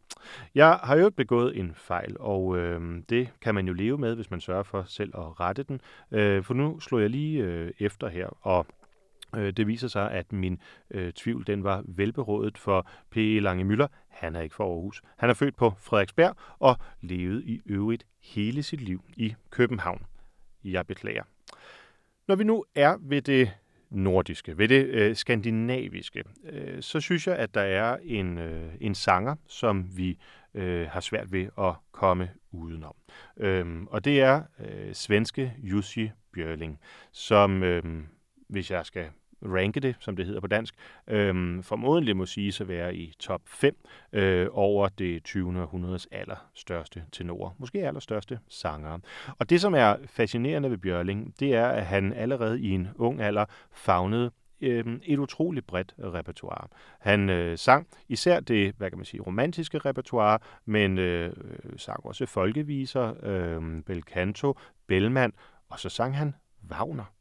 Jeg 0.55 0.80
har 0.84 0.97
jo 0.97 1.09
begået 1.09 1.57
en 1.57 1.74
fejl, 1.76 2.15
og 2.19 2.57
øh, 2.57 3.03
det 3.09 3.30
kan 3.41 3.55
man 3.55 3.67
jo 3.67 3.74
leve 3.74 3.97
med, 3.97 4.15
hvis 4.15 4.32
man 4.32 4.41
sørger 4.41 4.63
for 4.63 4.84
selv 4.88 5.11
at 5.17 5.39
rette 5.39 5.63
den. 5.63 5.82
Øh, 6.11 6.43
for 6.43 6.53
nu 6.53 6.80
slår 6.80 6.99
jeg 6.99 7.09
lige 7.09 7.43
øh, 7.43 7.71
efter 7.80 8.07
her, 8.07 8.28
og 8.41 8.65
øh, 9.36 9.53
det 9.53 9.67
viser 9.67 9.88
sig, 9.88 10.11
at 10.11 10.34
min 10.34 10.59
øh, 10.91 11.13
tvivl 11.13 11.47
den 11.47 11.63
var 11.63 11.84
velberådet 11.88 12.57
for 12.57 12.88
P. 13.09 13.17
E. 13.17 13.39
Lange 13.39 13.63
Møller. 13.63 13.88
Han 14.09 14.36
er 14.36 14.41
ikke 14.41 14.55
fra 14.55 14.63
Aarhus. 14.63 15.01
Han 15.17 15.30
er 15.30 15.34
født 15.34 15.55
på 15.55 15.74
Frederiksberg 15.78 16.36
og 16.59 16.76
levede 17.01 17.43
i 17.43 17.61
øvrigt 17.65 18.05
hele 18.21 18.63
sit 18.63 18.82
liv 18.82 19.03
i 19.17 19.36
København. 19.49 20.05
Jeg 20.63 20.88
beklager. 20.88 21.24
Når 22.28 22.36
vi 22.36 22.43
nu 22.43 22.65
er 22.76 22.97
ved 23.01 23.21
det 23.21 23.51
nordiske, 23.93 24.57
ved 24.57 24.67
det 24.67 24.85
øh, 24.85 25.15
skandinaviske, 25.15 26.23
øh, 26.49 26.81
så 26.81 26.99
synes 26.99 27.27
jeg, 27.27 27.35
at 27.35 27.53
der 27.53 27.61
er 27.61 27.97
en, 28.03 28.37
øh, 28.37 28.73
en 28.81 28.95
sanger, 28.95 29.35
som 29.47 29.97
vi 29.97 30.17
øh, 30.53 30.87
har 30.87 30.99
svært 30.99 31.31
ved 31.31 31.47
at 31.57 31.73
komme 31.91 32.29
udenom. 32.51 32.95
Øhm, 33.37 33.87
og 33.87 34.05
det 34.05 34.21
er 34.21 34.43
øh, 34.59 34.93
svenske 34.93 35.53
Jussi 35.63 36.09
Björling, 36.37 36.79
som, 37.11 37.63
øh, 37.63 37.83
hvis 38.49 38.71
jeg 38.71 38.85
skal 38.85 39.05
ranke 39.45 39.79
det, 39.79 39.95
som 39.99 40.15
det 40.15 40.25
hedder 40.25 40.41
på 40.41 40.47
dansk, 40.47 40.75
øh, 41.07 41.63
formodentlig 41.63 42.17
må 42.17 42.25
sige 42.25 42.53
at 42.61 42.67
være 42.67 42.95
i 42.95 43.13
top 43.19 43.41
5 43.45 43.75
øh, 44.13 44.47
over 44.51 44.87
det 44.87 45.23
20. 45.23 45.61
århundredes 45.61 46.07
allerstørste 46.11 47.03
tenorer, 47.11 47.51
måske 47.57 47.87
allerstørste 47.87 48.39
sangere. 48.49 48.99
Og 49.39 49.49
det, 49.49 49.61
som 49.61 49.75
er 49.75 49.95
fascinerende 50.05 50.71
ved 50.71 50.77
Bjørling, 50.77 51.33
det 51.39 51.53
er, 51.53 51.67
at 51.67 51.85
han 51.85 52.13
allerede 52.13 52.61
i 52.61 52.69
en 52.69 52.87
ung 52.95 53.21
alder 53.21 53.45
fagnede 53.71 54.31
øh, 54.61 54.85
et 55.03 55.19
utroligt 55.19 55.67
bredt 55.67 55.93
repertoire. 55.99 56.67
Han 56.99 57.29
øh, 57.29 57.57
sang 57.57 57.87
især 58.09 58.39
det, 58.39 58.75
hvad 58.77 58.89
kan 58.89 58.97
man 58.97 59.05
sige, 59.05 59.21
romantiske 59.21 59.77
repertoire, 59.77 60.39
men 60.65 60.97
øh, 60.97 61.27
øh 61.27 61.77
sang 61.77 62.05
også 62.05 62.25
folkeviser, 62.25 63.13
øh, 63.23 63.83
bel 63.83 64.01
canto, 64.01 64.57
Bellman, 64.87 65.33
og 65.69 65.79
så 65.79 65.89
sang 65.89 66.17
han 66.17 66.35
Wagner. 66.71 67.13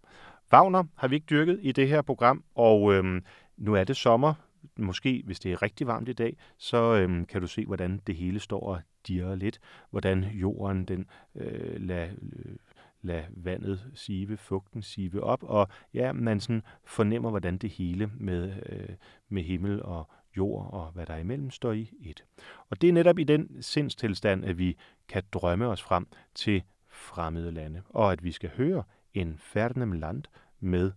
Wagner 0.53 0.84
har 0.96 1.09
vi 1.09 1.14
ikke 1.14 1.26
dyrket 1.30 1.59
i 1.62 1.72
det 1.72 1.88
her 1.88 2.03
program, 2.03 2.44
og 2.55 2.94
øhm, 2.94 3.24
nu 3.57 3.74
er 3.74 3.84
det 3.84 3.96
sommer. 3.96 4.34
Måske, 4.76 5.22
hvis 5.26 5.40
det 5.40 5.53
er 5.53 5.62
rigtig 5.62 5.86
varmt 5.86 6.09
i 6.09 6.12
dag, 6.12 6.36
så 6.59 6.94
øhm, 6.94 7.24
kan 7.24 7.40
du 7.40 7.46
se, 7.46 7.66
hvordan 7.66 8.00
det 8.07 8.14
hele 8.14 8.40
står 8.40 8.61
og 8.61 8.80
dirrer 9.09 9.34
lidt. 9.34 9.61
Hvordan 9.90 10.24
jorden 10.24 10.84
den 10.84 11.07
øh, 11.34 11.80
lader 11.80 12.09
øh, 12.22 12.57
lad 13.03 13.22
vandet 13.30 13.90
sive, 13.94 14.36
fugten 14.36 14.82
sive 14.82 15.22
op, 15.22 15.42
og 15.42 15.68
ja, 15.94 16.12
man 16.12 16.40
sådan 16.40 16.62
fornemmer, 16.84 17.30
hvordan 17.30 17.59
det 17.59 17.70
hele 17.70 18.11
med, 18.14 18.53
øh, 18.66 18.88
med 19.28 19.42
himmel 19.42 19.82
og 19.82 20.11
jord 20.36 20.72
og 20.72 20.90
hvad 20.92 21.07
der 21.07 21.16
imellem 21.16 21.50
står 21.50 21.72
i 21.72 21.90
et. 22.00 22.24
Og 22.70 22.80
det 22.80 22.88
er 22.88 22.92
netop 22.92 23.18
i 23.18 23.24
den 23.24 23.62
sindstilstand, 23.62 24.44
at 24.44 24.59
vi 24.59 24.76
kan 25.09 25.22
drømme 25.32 25.66
os 25.66 25.82
frem 25.82 26.07
til 26.34 26.62
fremmede 26.88 27.53
lande, 27.53 27.82
og 27.88 28.12
at 28.12 28.24
vi 28.24 28.32
skal 28.32 28.50
høre 28.57 28.82
en 29.14 29.38
færdenem 29.38 29.92
land 29.92 30.22
med 30.62 30.92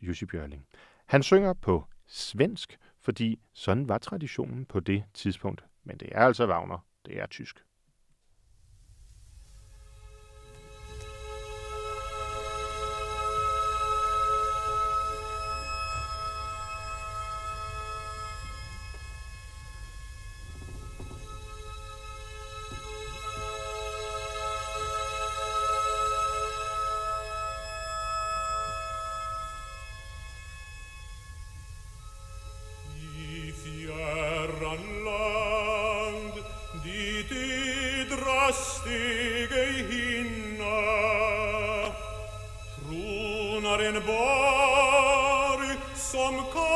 Jussi 0.00 0.26
Björling. 0.26 0.66
Han 1.06 1.22
synger 1.22 1.52
på 1.52 1.84
svensk, 2.06 2.78
fordi 3.00 3.40
sådan 3.52 3.88
var 3.88 3.98
traditionen 3.98 4.66
på 4.66 4.80
det 4.80 5.04
tidspunkt. 5.14 5.64
Men 5.84 5.96
det 5.96 6.08
er 6.12 6.20
altså 6.20 6.46
Wagner. 6.46 6.86
Det 7.06 7.20
er 7.20 7.26
tysk. 7.26 7.64
In 43.80 44.02
borg 44.06 45.76
som 45.96 46.44
kom 46.52 46.69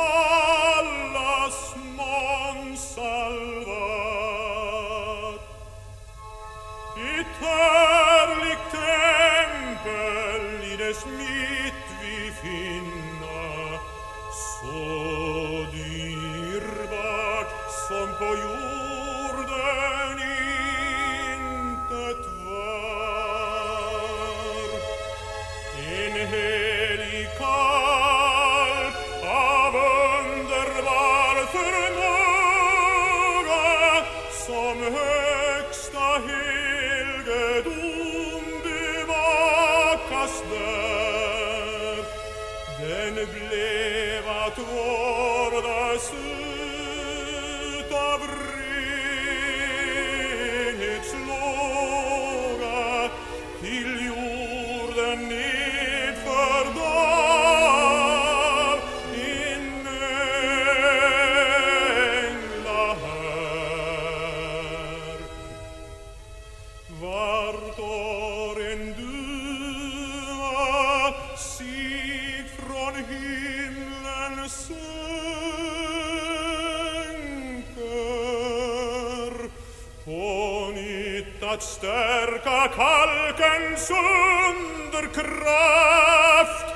stärka 81.85 82.61
kalken 82.75 83.63
underkraft 84.91 86.67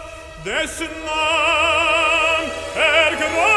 dess 0.45 0.79
namn 0.79 2.49
är 2.75 3.11
er 3.11 3.13
grön 3.21 3.47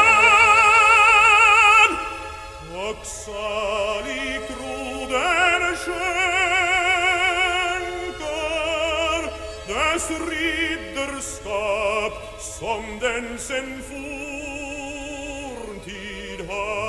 och 2.87 3.01
salig 3.05 4.41
roden 4.59 5.63
skänker 5.83 6.43
dess 9.67 10.05
ridderskap 10.29 12.13
som 12.59 12.83
den 12.99 13.25
sen 13.39 13.71
forntid 13.89 14.79
har. 16.49 16.82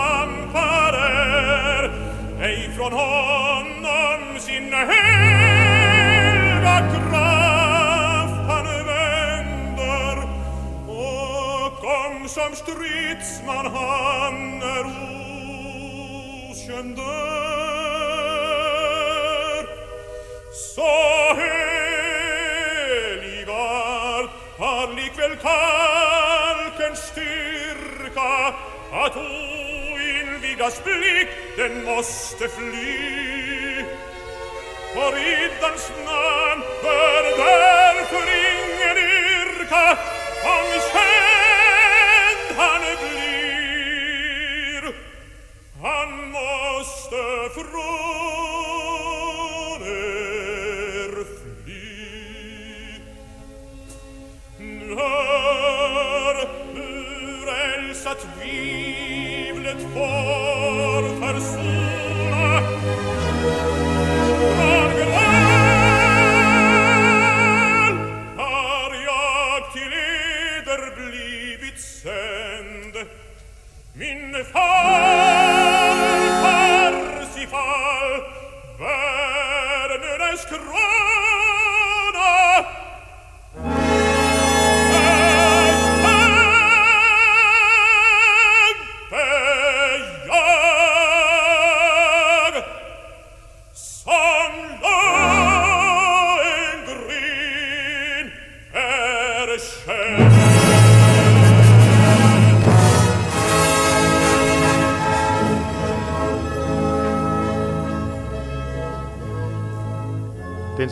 nam 0.00 0.30
ei 2.42 2.64
ifrån 2.64 2.92
honom 2.92 4.38
sin 4.38 4.72
helva 4.72 4.90
kraft 6.92 8.48
han 8.48 8.66
vänder 8.86 10.16
o 10.88 11.70
kom 11.80 12.28
som 12.28 12.54
strids 12.54 13.42
man 13.46 13.66
han 13.66 14.62
er 14.62 14.78
är 14.78 14.84
okänd 16.50 16.98
så 20.52 21.34
heligar 21.40 21.82
han 24.58 24.96
likväl 24.96 25.36
kan 25.36 25.79
das 30.60 30.78
Blick, 30.80 31.28
den 31.56 31.84
musste 31.84 32.48
flieh. 32.48 33.84
Horridans 34.94 35.90
namn 36.04 36.64
bör 36.82 37.22
därför 37.22 38.24
ingen 38.52 38.98
yrka, 39.38 39.98
om 40.54 40.66
känd 40.92 42.58
han 42.58 42.82
blir. 43.00 44.82
Han 45.82 46.10
måste 46.30 47.20
fråga 47.54 48.49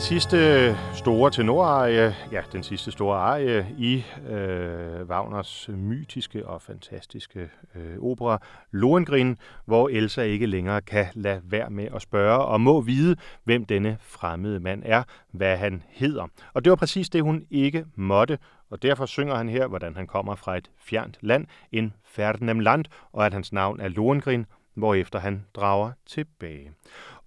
sidste 0.09 0.75
store 0.93 1.31
tenorarie, 1.31 2.15
ja, 2.31 2.41
den 2.51 2.63
sidste 2.63 2.91
store 2.91 3.17
arie 3.17 3.67
i 3.77 4.03
øh, 4.29 5.09
Wagners 5.09 5.69
mytiske 5.73 6.47
og 6.47 6.61
fantastiske 6.61 7.49
øh, 7.75 7.99
opera 8.01 8.41
Lohengrin, 8.71 9.37
hvor 9.65 9.89
Elsa 9.89 10.21
ikke 10.21 10.45
længere 10.45 10.81
kan 10.81 11.05
lade 11.13 11.41
være 11.43 11.69
med 11.69 11.87
at 11.95 12.01
spørge 12.01 12.45
og 12.45 12.61
må 12.61 12.81
vide, 12.81 13.15
hvem 13.43 13.65
denne 13.65 13.97
fremmede 14.01 14.59
mand 14.59 14.83
er, 14.85 15.03
hvad 15.31 15.57
han 15.57 15.83
hedder. 15.89 16.27
Og 16.53 16.65
det 16.65 16.69
var 16.69 16.75
præcis 16.75 17.09
det, 17.09 17.23
hun 17.23 17.45
ikke 17.51 17.85
måtte, 17.95 18.37
og 18.69 18.81
derfor 18.81 19.05
synger 19.05 19.35
han 19.35 19.49
her, 19.49 19.67
hvordan 19.67 19.95
han 19.95 20.07
kommer 20.07 20.35
fra 20.35 20.57
et 20.57 20.69
fjernt 20.79 21.17
land, 21.21 21.45
en 21.71 21.93
Ferdinand 22.05 22.61
land, 22.61 22.85
og 23.13 23.25
at 23.25 23.33
hans 23.33 23.53
navn 23.53 23.79
er 23.79 23.87
Lohengrin, 23.87 24.45
hvorefter 24.79 25.19
han 25.19 25.45
drager 25.53 25.91
tilbage. 26.05 26.71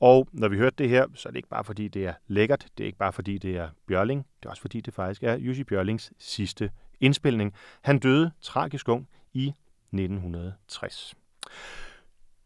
Og 0.00 0.28
når 0.32 0.48
vi 0.48 0.56
hørte 0.56 0.76
det 0.78 0.88
her, 0.88 1.06
så 1.14 1.28
er 1.28 1.30
det 1.30 1.36
ikke 1.36 1.48
bare 1.48 1.64
fordi, 1.64 1.88
det 1.88 2.06
er 2.06 2.14
lækkert, 2.26 2.66
det 2.78 2.84
er 2.84 2.86
ikke 2.86 2.98
bare 2.98 3.12
fordi, 3.12 3.38
det 3.38 3.56
er 3.56 3.68
Bjørling, 3.86 4.26
det 4.40 4.46
er 4.46 4.50
også 4.50 4.60
fordi, 4.60 4.80
det 4.80 4.94
faktisk 4.94 5.22
er 5.22 5.34
Jussi 5.34 5.64
Bjørlings 5.64 6.12
sidste 6.18 6.70
indspilning. 7.00 7.54
Han 7.82 7.98
døde 7.98 8.30
tragisk 8.40 8.88
ung 8.88 9.08
i 9.32 9.54
1960. 9.92 11.14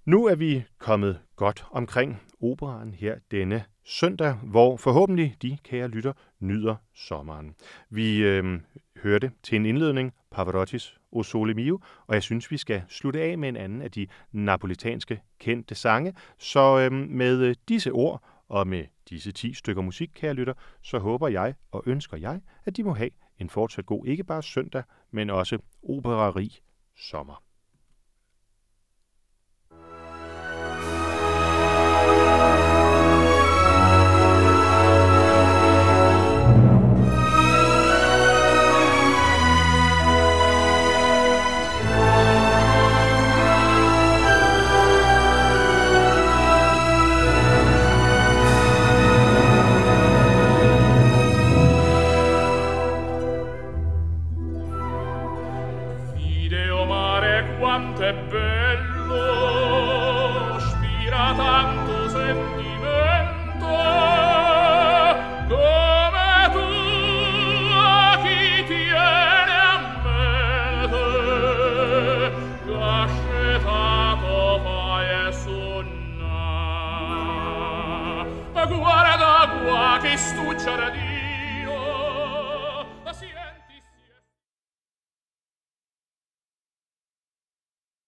Nu 0.05 0.27
er 0.27 0.35
vi 0.35 0.65
kommet 0.79 1.21
godt 1.37 1.67
omkring 1.71 2.23
operaen 2.41 2.95
her 2.95 3.17
denne 3.31 3.65
søndag, 3.85 4.33
hvor 4.33 4.77
forhåbentlig 4.77 5.37
de 5.43 5.59
kære 5.65 5.89
lytter 5.89 6.13
nyder 6.41 6.77
sommeren. 6.95 7.55
Vi 7.91 8.19
øh, 8.19 8.61
hørte 9.03 9.31
til 9.43 9.57
en 9.57 9.67
indledning 9.67 10.13
Pavarottis 10.31 10.99
O 11.17 11.23
Sole 11.23 11.55
Mio, 11.55 11.81
og 12.07 12.15
jeg 12.15 12.23
synes, 12.23 12.51
vi 12.51 12.57
skal 12.57 12.83
slutte 12.89 13.21
af 13.21 13.39
med 13.39 13.49
en 13.49 13.57
anden 13.57 13.83
af 13.83 13.91
de 13.91 14.07
napolitanske 14.33 15.21
kendte 15.39 15.75
sange. 15.75 16.15
Så 16.39 16.79
øhm, 16.79 17.03
øh, 17.03 17.09
med 17.09 17.55
disse 17.69 17.93
ord 17.93 18.23
og 18.49 18.67
med 18.67 18.85
disse 19.09 19.33
10 19.33 19.55
stykker 19.55 19.83
musik, 19.83 20.11
kære 20.15 20.35
lytter, 20.35 20.55
så 20.83 20.99
håber 20.99 21.29
jeg 21.29 21.55
og 21.71 21.83
ønsker 21.87 22.17
jeg, 22.17 22.41
at 22.65 22.77
de 22.77 22.85
må 22.85 22.95
have 22.95 23.11
en 23.39 23.51
fortsat 23.51 23.87
god, 23.87 24.07
ikke 24.07 24.25
bare 24.25 24.43
søndag, 24.43 24.83
men 25.11 25.31
også 25.31 25.59
operarig 25.83 26.51
sommer. 26.97 27.46